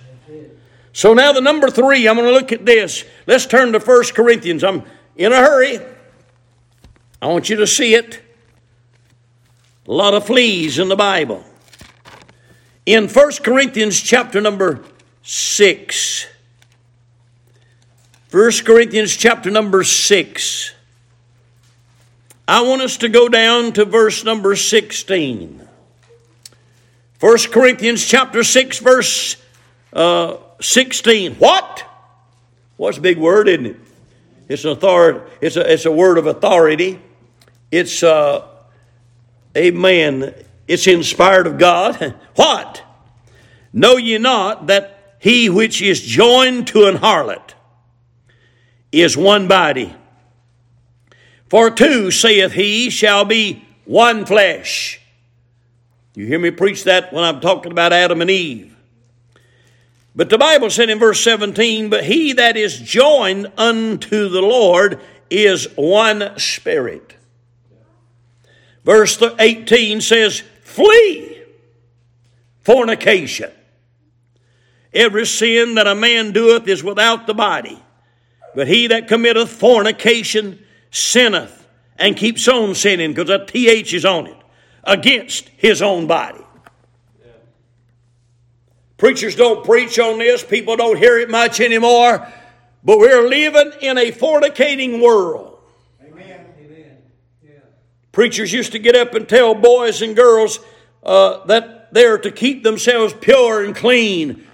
[0.92, 3.04] So now the number three, I'm going to look at this.
[3.26, 4.62] Let's turn to 1 Corinthians.
[4.62, 4.84] I'm
[5.16, 5.80] in a hurry.
[7.20, 8.20] I want you to see it.
[9.88, 11.44] A lot of fleas in the Bible.
[12.87, 14.84] In 1 Corinthians chapter number
[15.22, 16.26] 6.
[18.30, 20.74] 1 Corinthians chapter number 6.
[22.46, 25.66] I want us to go down to verse number 16.
[27.20, 29.37] 1 Corinthians chapter 6, verse
[29.94, 31.37] uh, 16.
[31.37, 31.85] What?
[32.76, 33.76] What's a big word, isn't it?
[34.48, 37.00] It's an authority, it's a, it's a word of authority.
[37.70, 38.46] It's uh,
[39.57, 40.35] amen.
[40.68, 42.14] It's inspired of God.
[42.35, 42.83] what?
[43.72, 47.54] Know ye not that he which is joined to an harlot
[48.92, 49.94] is one body?
[51.48, 55.00] For two, saith he, shall be one flesh.
[56.14, 58.74] You hear me preach that when I'm talking about Adam and Eve.
[60.16, 65.00] But the Bible said in verse 17, But he that is joined unto the Lord
[65.28, 67.16] is one spirit.
[68.85, 71.42] Verse 18 says, Flee
[72.61, 73.50] fornication.
[74.92, 77.83] Every sin that a man doeth is without the body,
[78.54, 80.63] but he that committeth fornication
[80.94, 84.37] sinneth and keeps on sinning because that TH is on it
[84.85, 86.40] against his own body.
[88.96, 92.26] Preachers don't preach on this, people don't hear it much anymore,
[92.85, 95.59] but we're living in a fornicating world.
[96.00, 96.46] Amen.
[97.42, 97.50] Yeah.
[98.12, 100.61] Preachers used to get up and tell boys and girls
[101.02, 104.46] uh, that they're to keep themselves pure and clean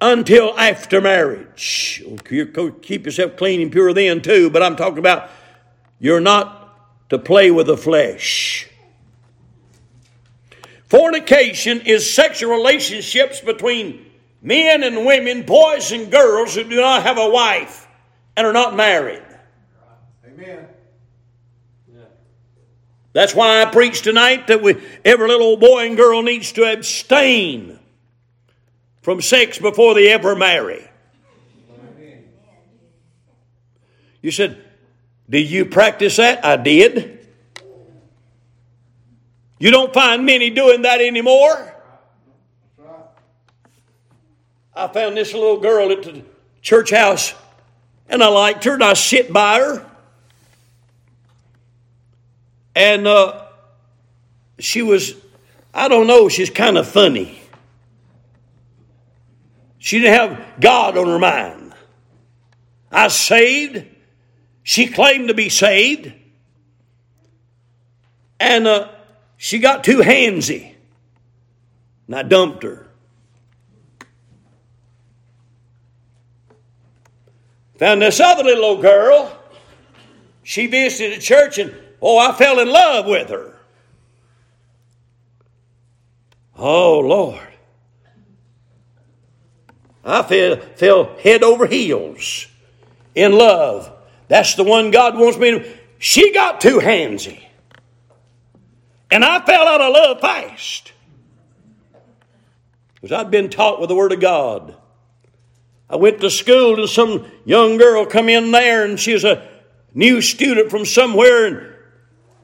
[0.00, 2.02] until after marriage.
[2.24, 5.30] Keep yourself clean and pure then too, but I'm talking about
[5.98, 8.68] you're not to play with the flesh.
[10.84, 14.06] Fornication is sexual relationships between
[14.40, 17.86] men and women, boys and girls who do not have a wife
[18.36, 19.22] and are not married.
[20.26, 20.66] Amen.
[23.12, 27.77] That's why I preach tonight that we, every little boy and girl needs to abstain
[29.02, 30.88] from sex before they ever marry.
[34.20, 34.62] You said,
[35.28, 36.44] Did you practice that?
[36.44, 37.26] I did.
[39.58, 41.74] You don't find many doing that anymore.
[44.74, 46.22] I found this little girl at the
[46.62, 47.34] church house
[48.08, 49.86] and I liked her and I sit by her.
[52.76, 53.44] And uh,
[54.60, 55.14] she was,
[55.74, 57.40] I don't know, she's kind of funny.
[59.88, 61.72] She didn't have God on her mind.
[62.92, 63.86] I saved.
[64.62, 66.12] She claimed to be saved.
[68.38, 68.90] And uh,
[69.38, 70.74] she got too handsy.
[72.06, 72.86] And I dumped her.
[77.78, 79.40] Found this other little old girl.
[80.42, 83.58] She visited a church and, oh, I fell in love with her.
[86.58, 87.47] Oh, Lord.
[90.08, 92.46] I fell, fell head over heels
[93.14, 93.92] in love.
[94.28, 95.78] That's the one God wants me to.
[95.98, 97.42] She got too handsy.
[99.10, 100.92] And I fell out of love fast.
[102.94, 104.74] Because I'd been taught with the Word of God.
[105.90, 109.48] I went to school and some young girl come in there and she was a
[109.94, 111.74] new student from somewhere and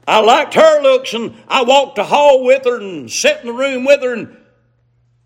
[0.07, 3.53] I liked her looks and I walked the hall with her and sat in the
[3.53, 4.37] room with her and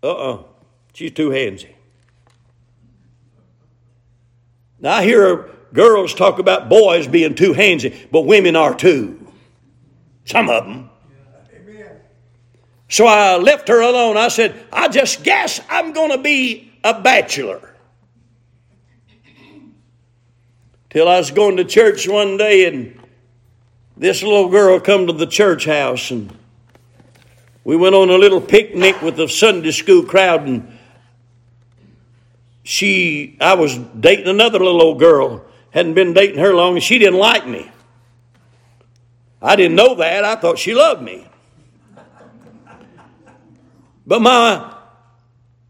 [0.03, 0.43] uh-uh,
[0.93, 1.73] she's too handsy.
[4.81, 9.27] Now I hear girls talk about boys being too handsy, but women are too.
[10.25, 10.89] Some of them.
[12.87, 14.17] So I left her alone.
[14.17, 17.75] I said, I just guess I'm going to be a bachelor.
[20.89, 22.99] Till I was going to church one day and
[23.95, 26.35] this little girl come to the church house and
[27.63, 30.78] we went on a little picnic with the Sunday school crowd and
[32.69, 35.43] she I was dating another little old girl.
[35.71, 37.71] Hadn't been dating her long and she didn't like me.
[39.41, 40.23] I didn't know that.
[40.23, 41.27] I thought she loved me.
[44.05, 44.71] But my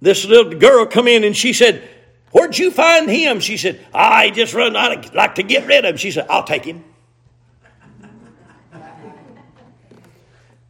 [0.01, 1.87] this little girl come in and she said,
[2.33, 3.39] Where'd you find him?
[3.39, 5.97] She said, I just run, I'd like to get rid of him.
[5.97, 6.83] She said, I'll take him.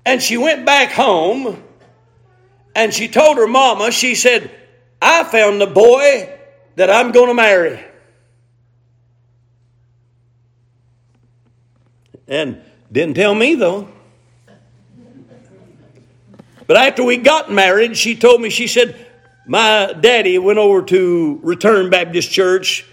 [0.05, 1.63] and she went back home
[2.75, 4.51] and she told her mama, she said,
[5.01, 6.37] I found the boy
[6.75, 7.83] that I'm going to marry.
[12.27, 13.89] And didn't tell me though.
[16.67, 19.07] But after we got married, she told me, she said,
[19.47, 22.85] my daddy went over to Return Baptist Church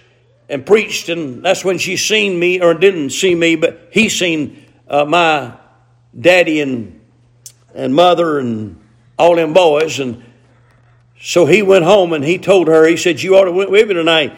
[0.49, 4.64] and preached, and that's when she seen me, or didn't see me, but he seen
[4.88, 5.53] uh, my
[6.19, 6.99] daddy and
[7.75, 8.81] and mother and
[9.19, 10.25] all them boys, and
[11.20, 13.88] so he went home and he told her, he said, "You ought to went with
[13.88, 14.37] me tonight."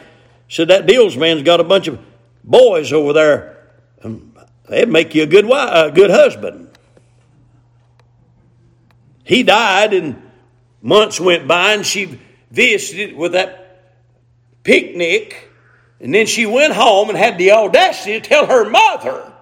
[0.49, 1.99] Said that deals man's got a bunch of
[2.43, 3.57] boys over there.
[4.69, 6.71] They'd make you a good wife, a good husband.
[9.25, 10.23] He died, and
[10.81, 12.19] months went by, and she
[12.51, 13.93] visited with that
[14.63, 15.51] picnic.
[16.01, 19.33] And then she went home and had the audacity to tell her mother,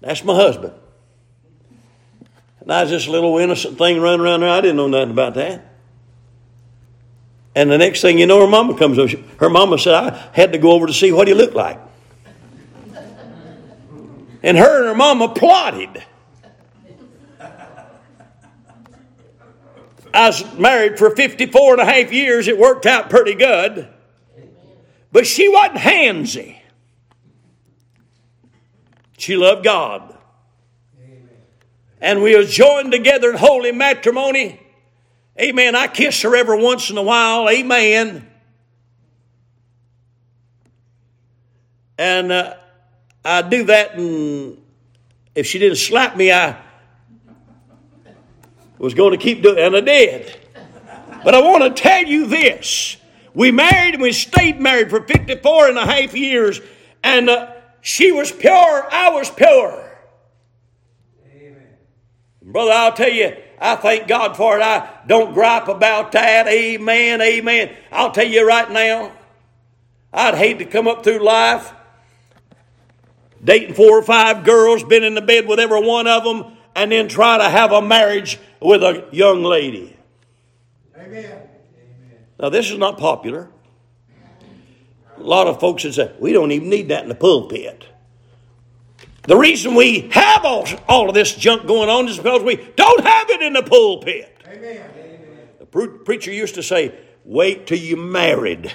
[0.00, 0.74] That's my husband.
[2.68, 4.50] And I was just a little innocent thing running around there.
[4.50, 5.64] I didn't know nothing about that.
[7.54, 9.16] And the next thing you know, her mama comes over.
[9.40, 11.80] Her mama said, I had to go over to see what he looked like.
[14.42, 16.04] And her and her mama plotted.
[20.12, 22.48] I was married for 54 and a half years.
[22.48, 23.88] It worked out pretty good.
[25.10, 26.58] But she wasn't handsy.
[29.16, 30.17] She loved God.
[32.00, 34.60] And we are joined together in holy matrimony.
[35.40, 35.74] Amen.
[35.74, 37.48] I kiss her every once in a while.
[37.48, 38.28] Amen.
[41.96, 42.54] And uh,
[43.24, 44.62] I do that, and
[45.34, 46.56] if she didn't slap me, I
[48.78, 50.36] was going to keep doing it, and I did.
[51.24, 52.96] But I want to tell you this.
[53.34, 56.60] We married and we stayed married for 54 and a half years,
[57.02, 59.87] and uh, she was pure, I was pure.
[62.48, 64.62] Brother, I'll tell you, I thank God for it.
[64.62, 66.48] I don't gripe about that.
[66.48, 67.76] Amen, amen.
[67.92, 69.12] I'll tell you right now,
[70.12, 71.72] I'd hate to come up through life
[73.44, 76.90] dating four or five girls, been in the bed with every one of them, and
[76.90, 79.96] then try to have a marriage with a young lady.
[80.96, 81.42] Amen.
[82.40, 83.50] Now, this is not popular.
[85.16, 87.86] A lot of folks would say, we don't even need that in the pulpit.
[89.28, 93.04] The reason we have all, all of this junk going on is because we don't
[93.04, 94.34] have it in the pulpit.
[94.46, 94.90] Amen.
[95.58, 98.74] The preacher used to say, wait till you're married.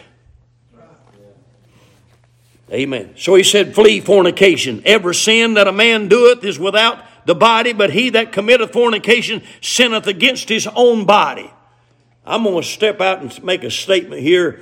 [2.72, 3.16] Amen.
[3.18, 4.84] So he said, flee fornication.
[4.86, 9.42] Every sin that a man doeth is without the body, but he that committeth fornication
[9.60, 11.52] sinneth against his own body.
[12.24, 14.62] I'm going to step out and make a statement here,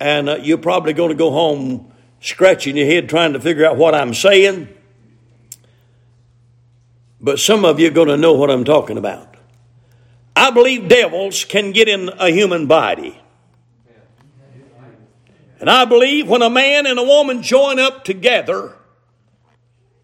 [0.00, 1.91] and uh, you're probably going to go home
[2.22, 4.68] scratching your head trying to figure out what I'm saying.
[7.20, 9.36] But some of you are going to know what I'm talking about.
[10.34, 13.18] I believe devils can get in a human body.
[15.60, 18.74] And I believe when a man and a woman join up together,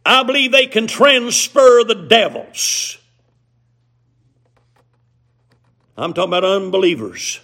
[0.04, 2.98] I believe they can transfer the devils.
[5.96, 7.40] I'm talking about unbelievers.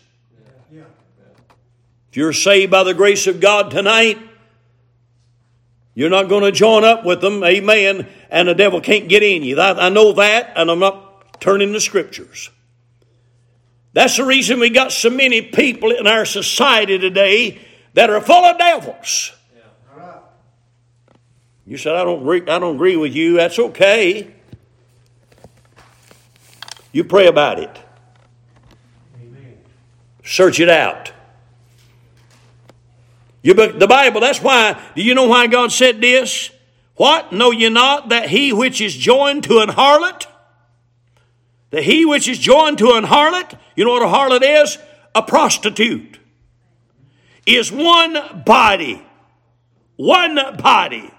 [0.73, 4.19] If you're saved by the grace of God tonight,
[5.95, 9.43] you're not going to join up with them, amen, and the devil can't get in
[9.43, 9.61] you.
[9.61, 12.51] I know that, and I'm not turning the scriptures.
[13.93, 17.61] That's the reason we got so many people in our society today
[17.93, 19.33] that are full of devils.
[21.67, 23.37] You said, I don't, agree, I don't agree with you.
[23.37, 24.35] That's okay.
[26.93, 27.81] You pray about it.
[30.25, 31.14] Search it out.
[33.45, 36.49] You, the Bible, that's why, do you know why God said this?
[36.97, 37.31] What?
[37.31, 40.25] Know ye not that he which is joined to an harlot,
[41.69, 44.79] that he which is joined to an harlot, you know what a harlot is?
[45.15, 46.19] A prostitute,
[47.45, 48.17] is one
[48.47, 49.05] body.
[49.97, 51.11] One body.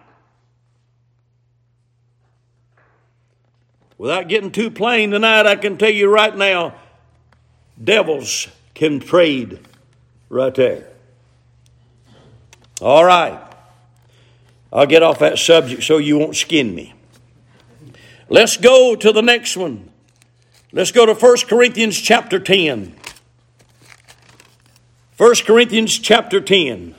[4.00, 6.74] Without getting too plain tonight, I can tell you right now
[7.82, 9.60] devils can trade
[10.28, 10.95] right there.
[12.82, 13.42] All right.
[14.72, 16.94] I'll get off that subject so you won't skin me.
[18.28, 19.90] Let's go to the next one.
[20.74, 22.94] Let's go to 1 Corinthians chapter 10.
[25.18, 26.96] 1 Corinthians chapter 10.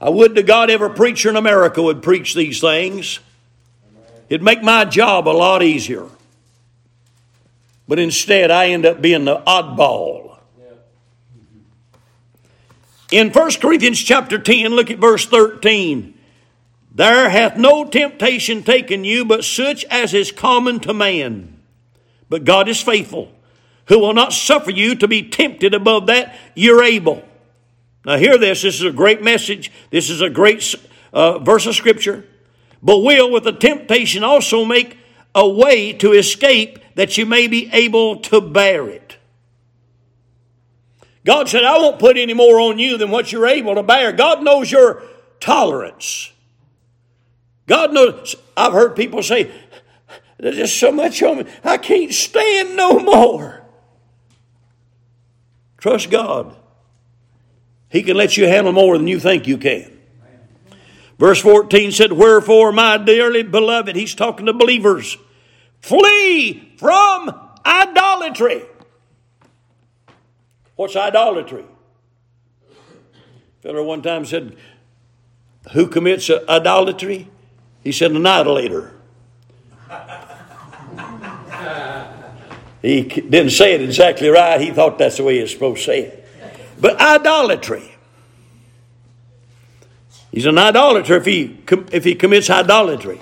[0.00, 3.20] I would to God every preacher in America would preach these things.
[4.30, 6.06] It'd make my job a lot easier.
[7.86, 10.23] But instead, I end up being the oddball.
[13.14, 16.18] In 1 Corinthians chapter 10, look at verse 13.
[16.92, 21.60] There hath no temptation taken you but such as is common to man.
[22.28, 23.30] But God is faithful,
[23.84, 27.22] who will not suffer you to be tempted above that you're able.
[28.04, 28.62] Now, hear this.
[28.62, 29.70] This is a great message.
[29.90, 30.74] This is a great
[31.12, 32.24] uh, verse of Scripture.
[32.82, 34.98] But will, with the temptation, also make
[35.36, 39.03] a way to escape that you may be able to bear it.
[41.24, 44.12] God said, I won't put any more on you than what you're able to bear.
[44.12, 45.02] God knows your
[45.40, 46.32] tolerance.
[47.66, 48.36] God knows.
[48.56, 49.50] I've heard people say,
[50.38, 51.44] there's just so much on me.
[51.62, 53.62] I can't stand no more.
[55.78, 56.56] Trust God.
[57.88, 59.90] He can let you handle more than you think you can.
[61.18, 65.16] Verse 14 said, Wherefore, my dearly beloved, he's talking to believers,
[65.80, 67.32] flee from
[67.64, 68.64] idolatry.
[70.76, 71.64] What's idolatry?
[73.62, 74.56] Fellow one time said,
[75.72, 77.30] Who commits idolatry?
[77.82, 78.92] He said, An idolater.
[82.82, 84.60] he didn't say it exactly right.
[84.60, 86.28] He thought that's the way he's supposed to say it.
[86.80, 87.94] But idolatry.
[90.30, 91.58] He's an idolater if he,
[91.92, 93.20] if he commits idolatry.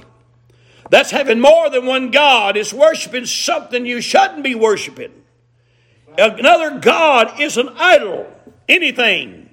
[0.90, 2.56] That's having more than one God.
[2.56, 5.21] It's worshiping something you shouldn't be worshiping.
[6.18, 8.26] Another God is an idol,
[8.68, 9.50] anything.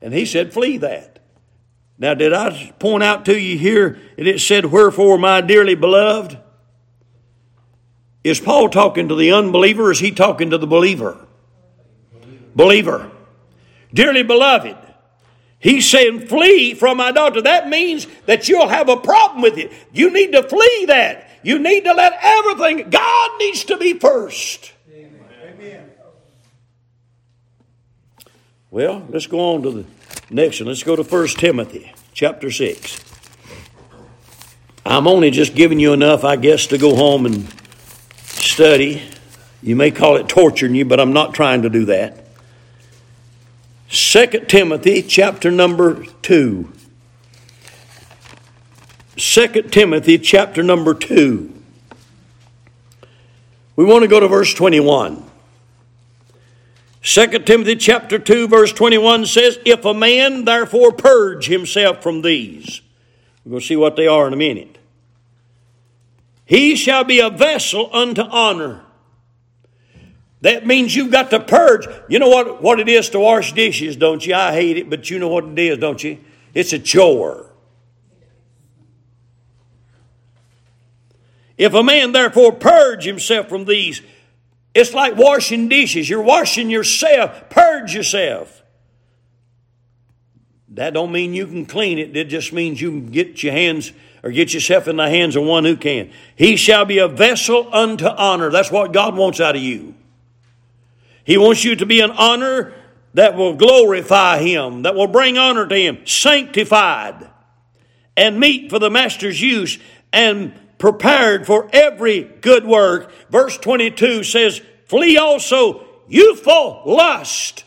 [0.00, 1.18] And he said, Flee that.
[1.98, 6.38] Now, did I point out to you here and it said, Wherefore, my dearly beloved?
[8.22, 11.26] Is Paul talking to the unbeliever is he talking to the believer?
[12.54, 13.10] Believer.
[13.92, 14.76] Dearly beloved.
[15.58, 17.42] He's saying, flee from idolatry.
[17.42, 19.72] That means that you'll have a problem with it.
[19.92, 21.30] You need to flee that.
[21.44, 24.72] You need to let everything, God needs to be first.
[24.90, 25.90] Amen.
[28.70, 29.84] Well, let's go on to the
[30.30, 30.68] next one.
[30.68, 32.98] Let's go to 1 Timothy chapter 6.
[34.86, 37.46] I'm only just giving you enough, I guess, to go home and
[38.22, 39.02] study.
[39.62, 42.24] You may call it torturing you, but I'm not trying to do that.
[43.90, 46.72] 2 Timothy chapter number 2.
[49.16, 51.52] 2 Timothy chapter number 2.
[53.76, 55.30] We want to go to verse 21.
[57.02, 62.80] 2 Timothy chapter 2 verse 21 says, If a man therefore purge himself from these,
[63.44, 64.78] we're going to see what they are in a minute.
[66.44, 68.82] He shall be a vessel unto honor.
[70.40, 71.86] That means you've got to purge.
[72.08, 74.34] You know what, what it is to wash dishes, don't you?
[74.34, 76.18] I hate it, but you know what it is, don't you?
[76.52, 77.50] It's a chore.
[81.56, 84.02] If a man therefore purge himself from these,
[84.74, 86.08] it's like washing dishes.
[86.10, 87.48] You're washing yourself.
[87.48, 88.62] Purge yourself.
[90.70, 92.16] That don't mean you can clean it.
[92.16, 93.92] It just means you can get your hands
[94.24, 96.10] or get yourself in the hands of one who can.
[96.34, 98.50] He shall be a vessel unto honor.
[98.50, 99.94] That's what God wants out of you.
[101.22, 102.74] He wants you to be an honor
[103.14, 107.30] that will glorify Him, that will bring honor to Him, sanctified,
[108.16, 109.78] and meet for the Master's use,
[110.12, 110.52] and
[110.84, 113.10] prepared for every good work.
[113.30, 117.64] Verse 22 says, Flee also youthful lust.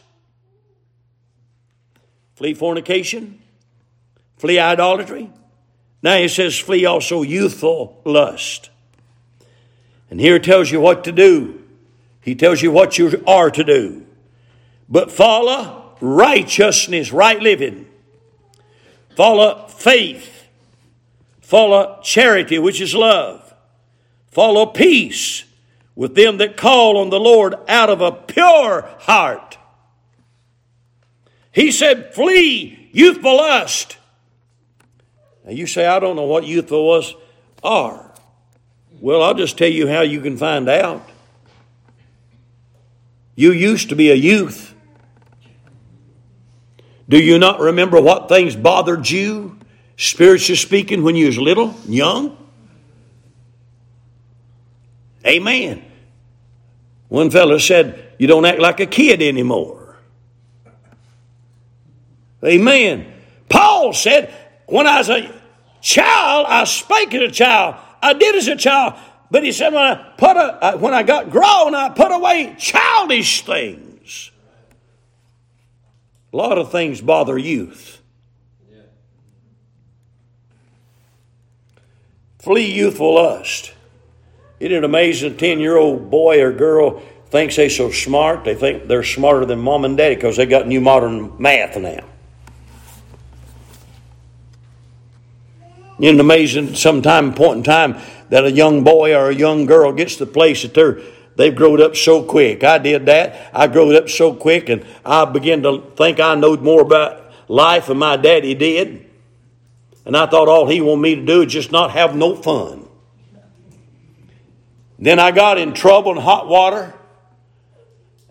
[2.35, 3.41] Flee fornication.
[4.37, 5.31] Flee idolatry.
[6.03, 8.69] Now he says, Flee also youthful lust.
[10.11, 11.63] And here he tells you what to do.
[12.21, 14.05] He tells you what you are to do.
[14.87, 17.87] But follow righteousness, right living.
[19.15, 20.36] Follow faith
[21.47, 23.53] Follow charity, which is love.
[24.31, 25.45] Follow peace
[25.95, 29.57] with them that call on the Lord out of a pure heart.
[31.53, 33.95] He said, Flee youthful lust.
[35.45, 37.15] Now you say, I don't know what youthful lusts
[37.63, 38.11] are.
[38.99, 41.07] Well, I'll just tell you how you can find out.
[43.35, 44.75] You used to be a youth.
[47.07, 49.56] Do you not remember what things bothered you?
[49.97, 52.37] Spiritually speaking, when you was little, young?
[55.25, 55.83] Amen.
[57.09, 59.97] One fellow said, You don't act like a kid anymore.
[62.45, 63.11] Amen.
[63.49, 64.33] Paul said,
[64.67, 65.33] When I was a
[65.81, 67.75] child, I spake as a child.
[68.01, 68.93] I did as a child.
[69.29, 72.55] But he said, When I, put a, uh, when I got grown, I put away
[72.57, 74.31] childish things.
[76.31, 77.96] A lot of things bother youth.
[82.47, 83.73] Flee youthful lust.
[84.61, 85.33] Isn't it amazing?
[85.33, 88.45] A 10 year old boy or girl thinks they're so smart.
[88.45, 92.05] They think they're smarter than mom and daddy because they got new modern math now.
[95.99, 97.97] Isn't it amazing sometime point in time
[98.29, 101.01] that a young boy or a young girl gets to the place that they're
[101.35, 102.63] they've grown up so quick.
[102.63, 103.51] I did that.
[103.53, 107.87] I grew up so quick and I began to think I knowed more about life
[107.87, 109.06] than my daddy did.
[110.07, 112.87] And I thought all he wanted me to do is just not have no fun.
[114.97, 116.93] Then I got in trouble and hot water.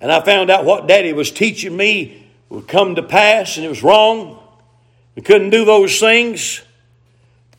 [0.01, 3.69] And I found out what daddy was teaching me would come to pass and it
[3.69, 4.43] was wrong.
[5.17, 6.63] We couldn't do those things.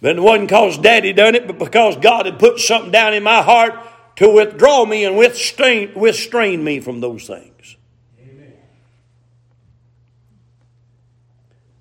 [0.01, 3.21] But it wasn't because daddy done it, but because God had put something down in
[3.21, 3.75] my heart
[4.15, 7.77] to withdraw me and withstrain, withstrain me from those things.
[8.19, 8.53] Amen.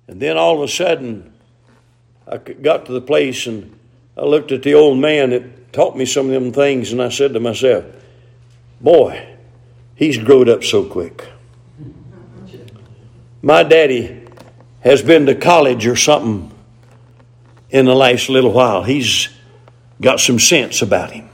[0.07, 1.33] And then all of a sudden,
[2.29, 3.77] I got to the place and
[4.17, 7.09] I looked at the old man that taught me some of them things, and I
[7.09, 7.85] said to myself,
[8.81, 9.37] Boy,
[9.95, 11.27] he's growed up so quick.
[13.41, 14.25] My daddy
[14.81, 16.51] has been to college or something
[17.69, 18.83] in the last little while.
[18.83, 19.29] He's
[20.01, 21.29] got some sense about him.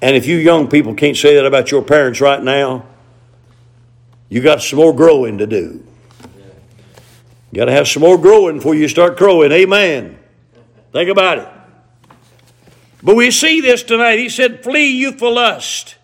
[0.00, 2.86] And if you young people can't say that about your parents right now,
[4.28, 5.84] you got some more growing to do.
[7.52, 9.52] You got to have some more growing before you start crowing.
[9.52, 10.18] Amen.
[10.90, 11.48] Think about it.
[13.02, 14.18] But we see this tonight.
[14.18, 15.96] He said, Flee youthful lust.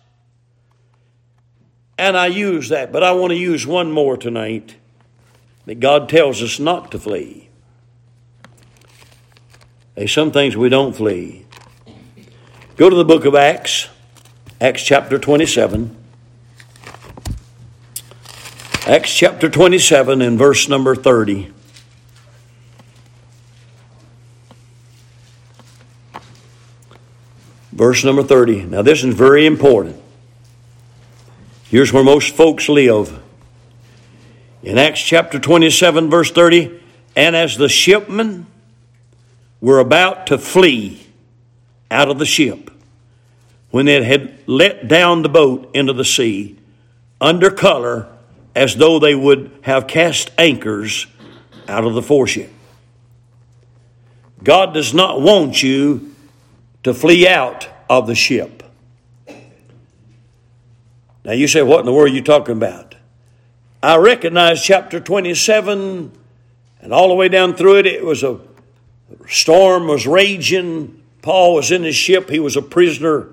[1.97, 4.75] And I use that, but I want to use one more tonight
[5.65, 7.49] that God tells us not to flee.
[9.95, 11.45] There's some things we don't flee.
[12.77, 13.89] Go to the book of Acts,
[14.61, 15.98] Acts chapter 27.
[18.89, 21.53] Acts chapter 27 and verse number 30.
[27.71, 28.63] Verse number 30.
[28.63, 30.01] Now, this is very important.
[31.65, 33.21] Here's where most folks live.
[34.63, 36.81] In Acts chapter 27, verse 30,
[37.15, 38.47] And as the shipmen
[39.61, 41.05] were about to flee
[41.91, 42.71] out of the ship,
[43.69, 46.57] when it had let down the boat into the sea,
[47.21, 48.07] under color,
[48.59, 51.07] as though they would have cast anchors
[51.69, 52.51] out of the foreship.
[54.43, 56.13] God does not want you
[56.83, 58.61] to flee out of the ship.
[61.23, 62.95] Now you say, what in the world are you talking about?
[63.81, 66.11] I recognize chapter 27
[66.81, 68.41] and all the way down through it, it was a
[69.25, 71.01] storm was raging.
[71.21, 73.29] Paul was in his ship, he was a prisoner.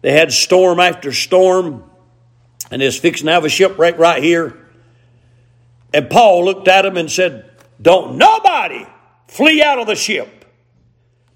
[0.00, 1.88] They had storm after storm,
[2.74, 4.58] and it's fixing to have a shipwreck right here.
[5.92, 7.48] And Paul looked at him and said,
[7.80, 8.84] Don't nobody
[9.28, 10.44] flee out of the ship.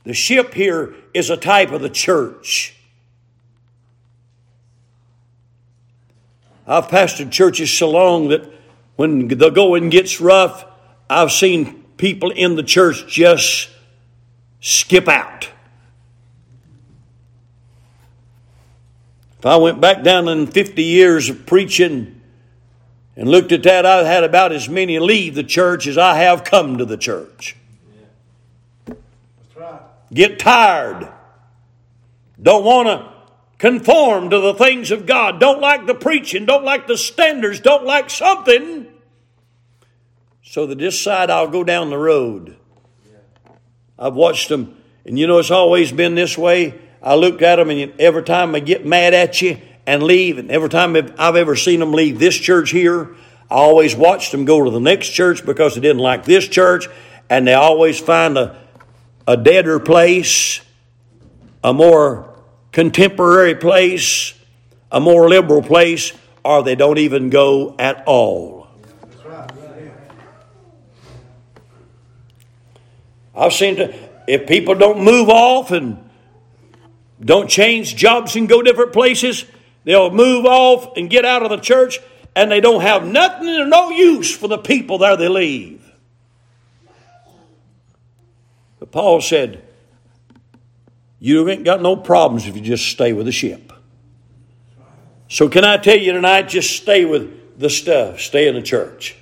[0.02, 2.74] The ship here is a type of the church.
[6.66, 8.42] I've pastored churches so long that
[8.96, 10.64] when the going gets rough,
[11.08, 13.70] I've seen people in the church just
[14.60, 15.48] skip out.
[19.38, 22.20] If I went back down in 50 years of preaching
[23.14, 26.42] and looked at that, I've had about as many leave the church as I have
[26.42, 27.54] come to the church.
[29.56, 29.80] Right.
[30.12, 31.08] Get tired.
[32.40, 33.12] Don't want to
[33.58, 35.38] conform to the things of God.
[35.38, 36.44] Don't like the preaching.
[36.44, 37.60] Don't like the standards.
[37.60, 38.88] Don't like something
[40.42, 42.56] so that this side I'll go down the road.
[43.98, 46.80] I've watched them, and you know it's always been this way.
[47.02, 50.50] I look at them, and every time I get mad at you and leave, and
[50.50, 53.14] every time I've ever seen them leave this church here,
[53.50, 56.88] I always watched them go to the next church because they didn't like this church,
[57.30, 58.58] and they always find a,
[59.26, 60.60] a deader place,
[61.62, 62.34] a more
[62.72, 64.34] contemporary place,
[64.90, 66.12] a more liberal place,
[66.44, 68.66] or they don't even go at all.
[73.34, 73.94] I've seen to,
[74.26, 76.07] if people don't move off and
[77.20, 79.44] don't change jobs and go different places,
[79.84, 81.98] they'll move off and get out of the church
[82.36, 85.84] and they don't have nothing or no use for the people there they leave.
[88.78, 89.64] But Paul said,
[91.18, 93.72] You ain't got no problems if you just stay with the ship.
[95.28, 99.16] So, can I tell you tonight, just stay with the stuff, stay in the church.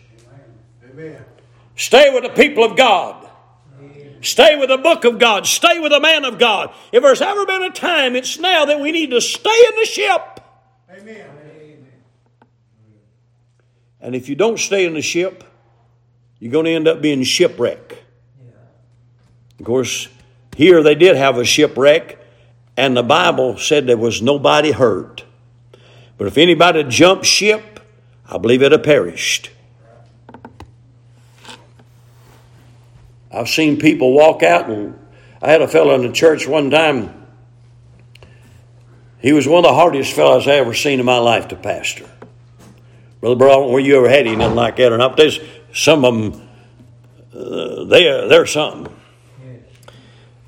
[0.91, 1.25] Amen.
[1.75, 3.26] Stay with the people of God.
[4.27, 5.47] Stay with the book of God.
[5.47, 6.75] Stay with the man of God.
[6.91, 9.87] If there's ever been a time, it's now that we need to stay in the
[9.87, 10.41] ship.
[10.91, 11.31] Amen.
[14.01, 15.43] And if you don't stay in the ship,
[16.39, 18.05] you're going to end up being shipwreck.
[19.59, 20.09] Of course,
[20.57, 22.19] here they did have a shipwreck,
[22.77, 25.25] and the Bible said there was nobody hurt.
[26.19, 27.81] But if anybody jumped ship,
[28.27, 29.51] I believe it have perished.
[33.37, 34.99] I've seen people walk out, and
[35.43, 37.27] I had a fellow in the church one time.
[39.21, 42.09] He was one of the hardest fellows I ever seen in my life to pastor.
[43.21, 45.19] Brother Brown, where you ever had anything like that or not?
[45.19, 45.39] There's
[45.75, 46.49] some of them,
[47.35, 48.91] uh, they are, they're something.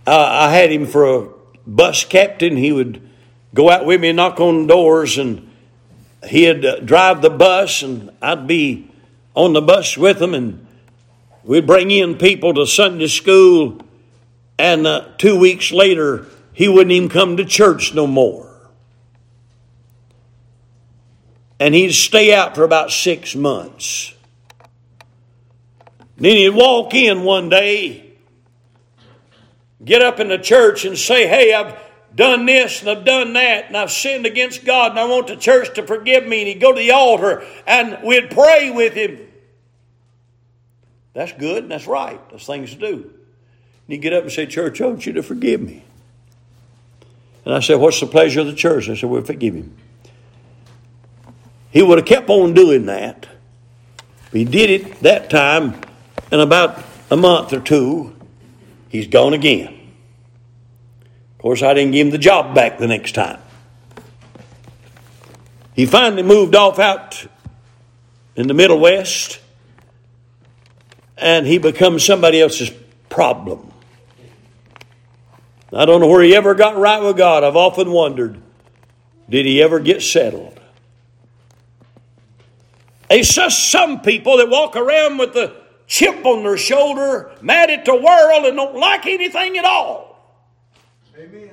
[0.07, 1.28] Uh, I had him for a
[1.66, 2.57] bus captain.
[2.57, 3.07] He would
[3.53, 5.51] go out with me and knock on doors, and
[6.26, 8.91] he'd uh, drive the bus, and I'd be
[9.34, 10.66] on the bus with him, and
[11.49, 13.81] We'd bring in people to Sunday school,
[14.59, 18.55] and uh, two weeks later, he wouldn't even come to church no more.
[21.59, 24.13] And he'd stay out for about six months.
[26.19, 28.13] Then he'd walk in one day,
[29.83, 31.79] get up in the church and say, Hey, I've
[32.15, 35.37] done this and I've done that and I've sinned against God and I want the
[35.37, 36.41] church to forgive me.
[36.41, 39.28] And he'd go to the altar and we'd pray with him.
[41.19, 42.21] That's good and that's right.
[42.31, 42.93] That's things to do.
[42.93, 43.12] And
[43.89, 45.83] you get up and say, Church, I want you to forgive me.
[47.45, 48.89] And I said, What's the pleasure of the church?
[48.89, 49.75] I said, Well, forgive him.
[51.73, 53.27] He would have kept on doing that.
[54.31, 55.81] He did it that time,
[56.31, 58.14] in about a month or two,
[58.89, 59.75] he's gone again.
[61.33, 63.41] Of course, I didn't give him the job back the next time.
[65.75, 67.27] He finally moved off out
[68.37, 69.41] in the Middle West
[71.21, 72.71] and he becomes somebody else's
[73.09, 73.73] problem.
[75.73, 77.45] I don't know where he ever got right with God.
[77.45, 78.41] I've often wondered
[79.29, 80.59] did he ever get settled?
[83.11, 85.55] It's just some people that walk around with the
[85.87, 90.35] chip on their shoulder, mad at the world, and don't like anything at all.
[91.16, 91.51] Amen.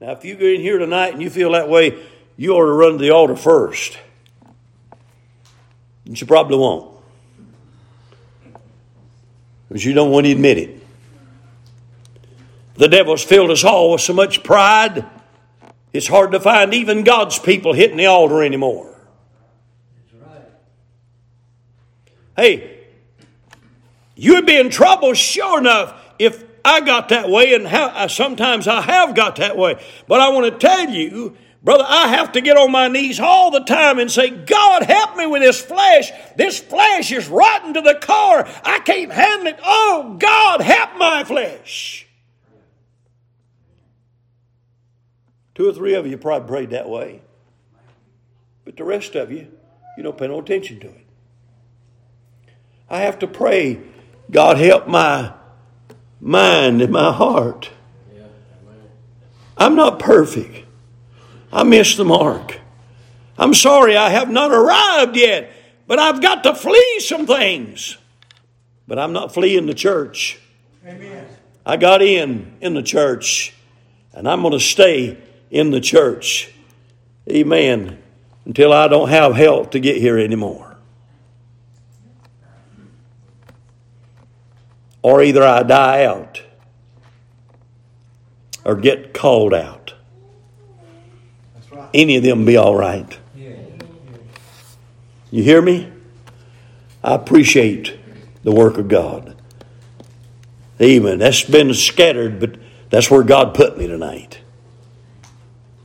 [0.00, 2.04] Now, if you go in here tonight and you feel that way,
[2.36, 3.96] you ought to run to the altar first.
[6.06, 6.90] And she probably won't.
[9.70, 10.86] But you don't want to admit it.
[12.74, 15.06] The devil's filled us all with so much pride,
[15.92, 18.88] it's hard to find even God's people hitting the altar anymore.
[22.34, 22.78] Hey,
[24.14, 28.68] you'd be in trouble sure enough if I got that way, and how, uh, sometimes
[28.68, 29.82] I have got that way.
[30.06, 33.50] But I want to tell you, brother, I have to get on my knees all
[33.50, 36.10] the time and say, God, help me with this flesh.
[36.36, 38.46] This flesh is rotten to the core.
[38.64, 39.60] I can't handle it.
[39.64, 42.06] Oh, God, help my flesh.
[45.54, 47.22] Two or three of you probably prayed that way.
[48.64, 49.48] But the rest of you,
[49.96, 51.06] you don't pay no attention to it.
[52.88, 53.80] I have to pray,
[54.30, 55.32] God help my
[56.20, 57.70] mind and my heart.
[59.56, 60.66] I'm not perfect.
[61.52, 62.58] I missed the mark.
[63.38, 65.52] I'm sorry I have not arrived yet,
[65.86, 67.98] but I've got to flee some things.
[68.86, 70.40] But I'm not fleeing the church.
[70.86, 71.26] Amen.
[71.64, 73.54] I got in in the church,
[74.12, 75.18] and I'm going to stay
[75.50, 76.52] in the church.
[77.30, 78.02] Amen.
[78.44, 80.76] Until I don't have help to get here anymore.
[85.02, 86.42] Or either I die out
[88.64, 89.81] or get called out.
[91.94, 93.18] Any of them be all right.
[95.32, 95.90] You hear me?
[97.02, 97.98] I appreciate
[98.44, 99.34] the work of God.
[100.80, 101.18] Amen.
[101.18, 102.56] That's been scattered, but
[102.90, 104.40] that's where God put me tonight.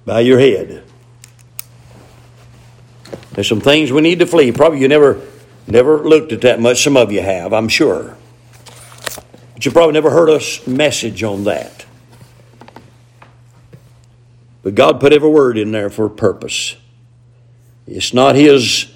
[0.05, 0.83] By your head.
[3.31, 4.51] There's some things we need to flee.
[4.51, 5.21] Probably you never
[5.67, 6.83] never looked at that much.
[6.83, 8.17] Some of you have, I'm sure.
[9.53, 11.85] But you probably never heard a message on that.
[14.67, 16.75] But God put every word in there for a purpose.
[17.87, 18.91] It's not His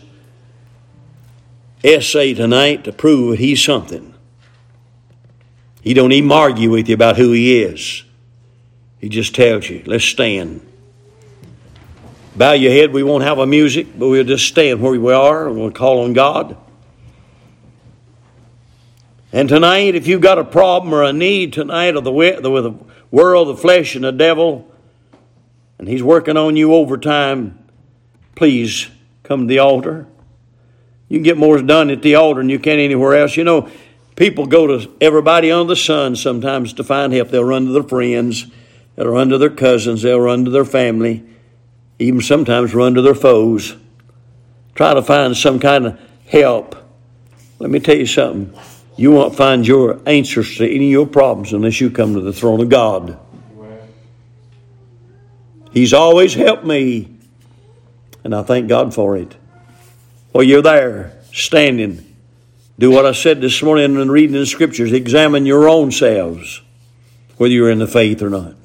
[1.81, 4.13] essay tonight to prove that He's something.
[5.81, 8.03] He don't even argue with you about who He is.
[8.99, 10.59] He just tells you, let's stand.
[12.35, 12.91] Bow your head.
[12.91, 16.03] We won't have a music, but we'll just stand where we are and we'll call
[16.03, 16.57] on God.
[19.31, 22.75] And tonight, if you've got a problem or a need tonight of the, with the
[23.09, 24.67] world, the flesh, and the devil,
[25.81, 27.59] and he's working on you overtime,
[28.35, 28.87] please
[29.23, 30.07] come to the altar.
[31.09, 33.35] You can get more done at the altar than you can anywhere else.
[33.35, 33.69] You know,
[34.15, 37.27] people go to everybody under the sun sometimes to find help.
[37.27, 38.45] They'll run to their friends,
[38.95, 41.25] they'll run to their cousins, they'll run to their family
[42.01, 43.75] even sometimes run to their foes,
[44.73, 46.75] try to find some kind of help.
[47.59, 48.59] Let me tell you something.
[48.97, 52.33] You won't find your answers to any of your problems unless you come to the
[52.33, 53.19] throne of God.
[55.71, 57.15] He's always helped me,
[58.23, 59.35] and I thank God for it.
[60.33, 62.15] Well, you're there, standing.
[62.77, 64.91] Do what I said this morning in reading the scriptures.
[64.91, 66.61] Examine your own selves,
[67.37, 68.55] whether you're in the faith or not.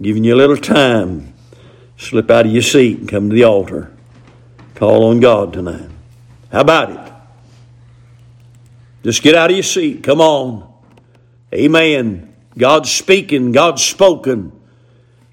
[0.00, 1.32] giving you a little time.
[1.96, 3.92] Slip out of your seat and come to the altar.
[4.74, 5.88] Call on God tonight.
[6.52, 7.12] How about it?
[9.02, 10.02] Just get out of your seat.
[10.02, 10.72] Come on.
[11.56, 12.34] Amen.
[12.56, 14.52] God's speaking, God's spoken.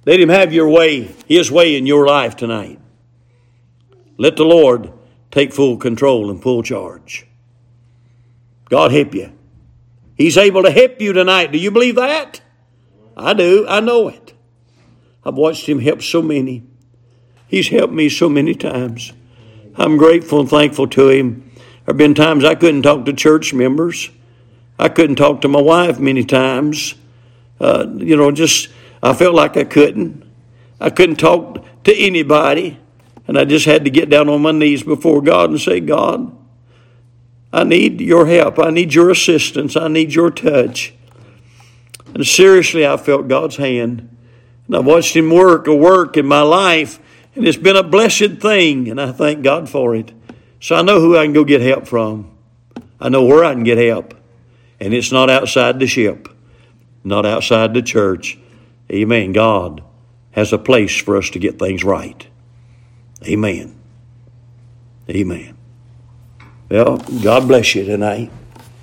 [0.05, 2.79] Let Him have your way, His way in your life tonight.
[4.17, 4.91] Let the Lord
[5.31, 7.27] take full control and full charge.
[8.69, 9.33] God help you.
[10.15, 11.51] He's able to help you tonight.
[11.51, 12.41] Do you believe that?
[13.17, 13.65] I do.
[13.67, 14.33] I know it.
[15.25, 16.63] I've watched him help so many.
[17.47, 19.13] He's helped me so many times.
[19.75, 21.51] I'm grateful and thankful to him.
[21.55, 24.09] There have been times I couldn't talk to church members.
[24.79, 26.95] I couldn't talk to my wife many times.
[27.59, 28.69] Uh, you know, just
[29.01, 30.23] I felt like I couldn't.
[30.79, 32.79] I couldn't talk to anybody.
[33.27, 36.35] And I just had to get down on my knees before God and say, God,
[37.53, 38.59] I need your help.
[38.59, 39.77] I need your assistance.
[39.77, 40.93] I need your touch.
[42.13, 44.09] And seriously, I felt God's hand.
[44.67, 46.99] And I've watched him work a work in my life,
[47.35, 50.11] and it's been a blessed thing, and I thank God for it.
[50.59, 52.31] So I know who I can go get help from.
[52.99, 54.13] I know where I can get help.
[54.83, 56.27] And it's not outside the ship,
[57.05, 58.37] not outside the church.
[58.91, 59.31] Amen.
[59.31, 59.81] God
[60.31, 62.27] has a place for us to get things right.
[63.25, 63.79] Amen.
[65.09, 65.55] Amen.
[66.69, 68.29] Well, God bless you tonight.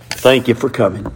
[0.09, 1.15] Thank you for coming.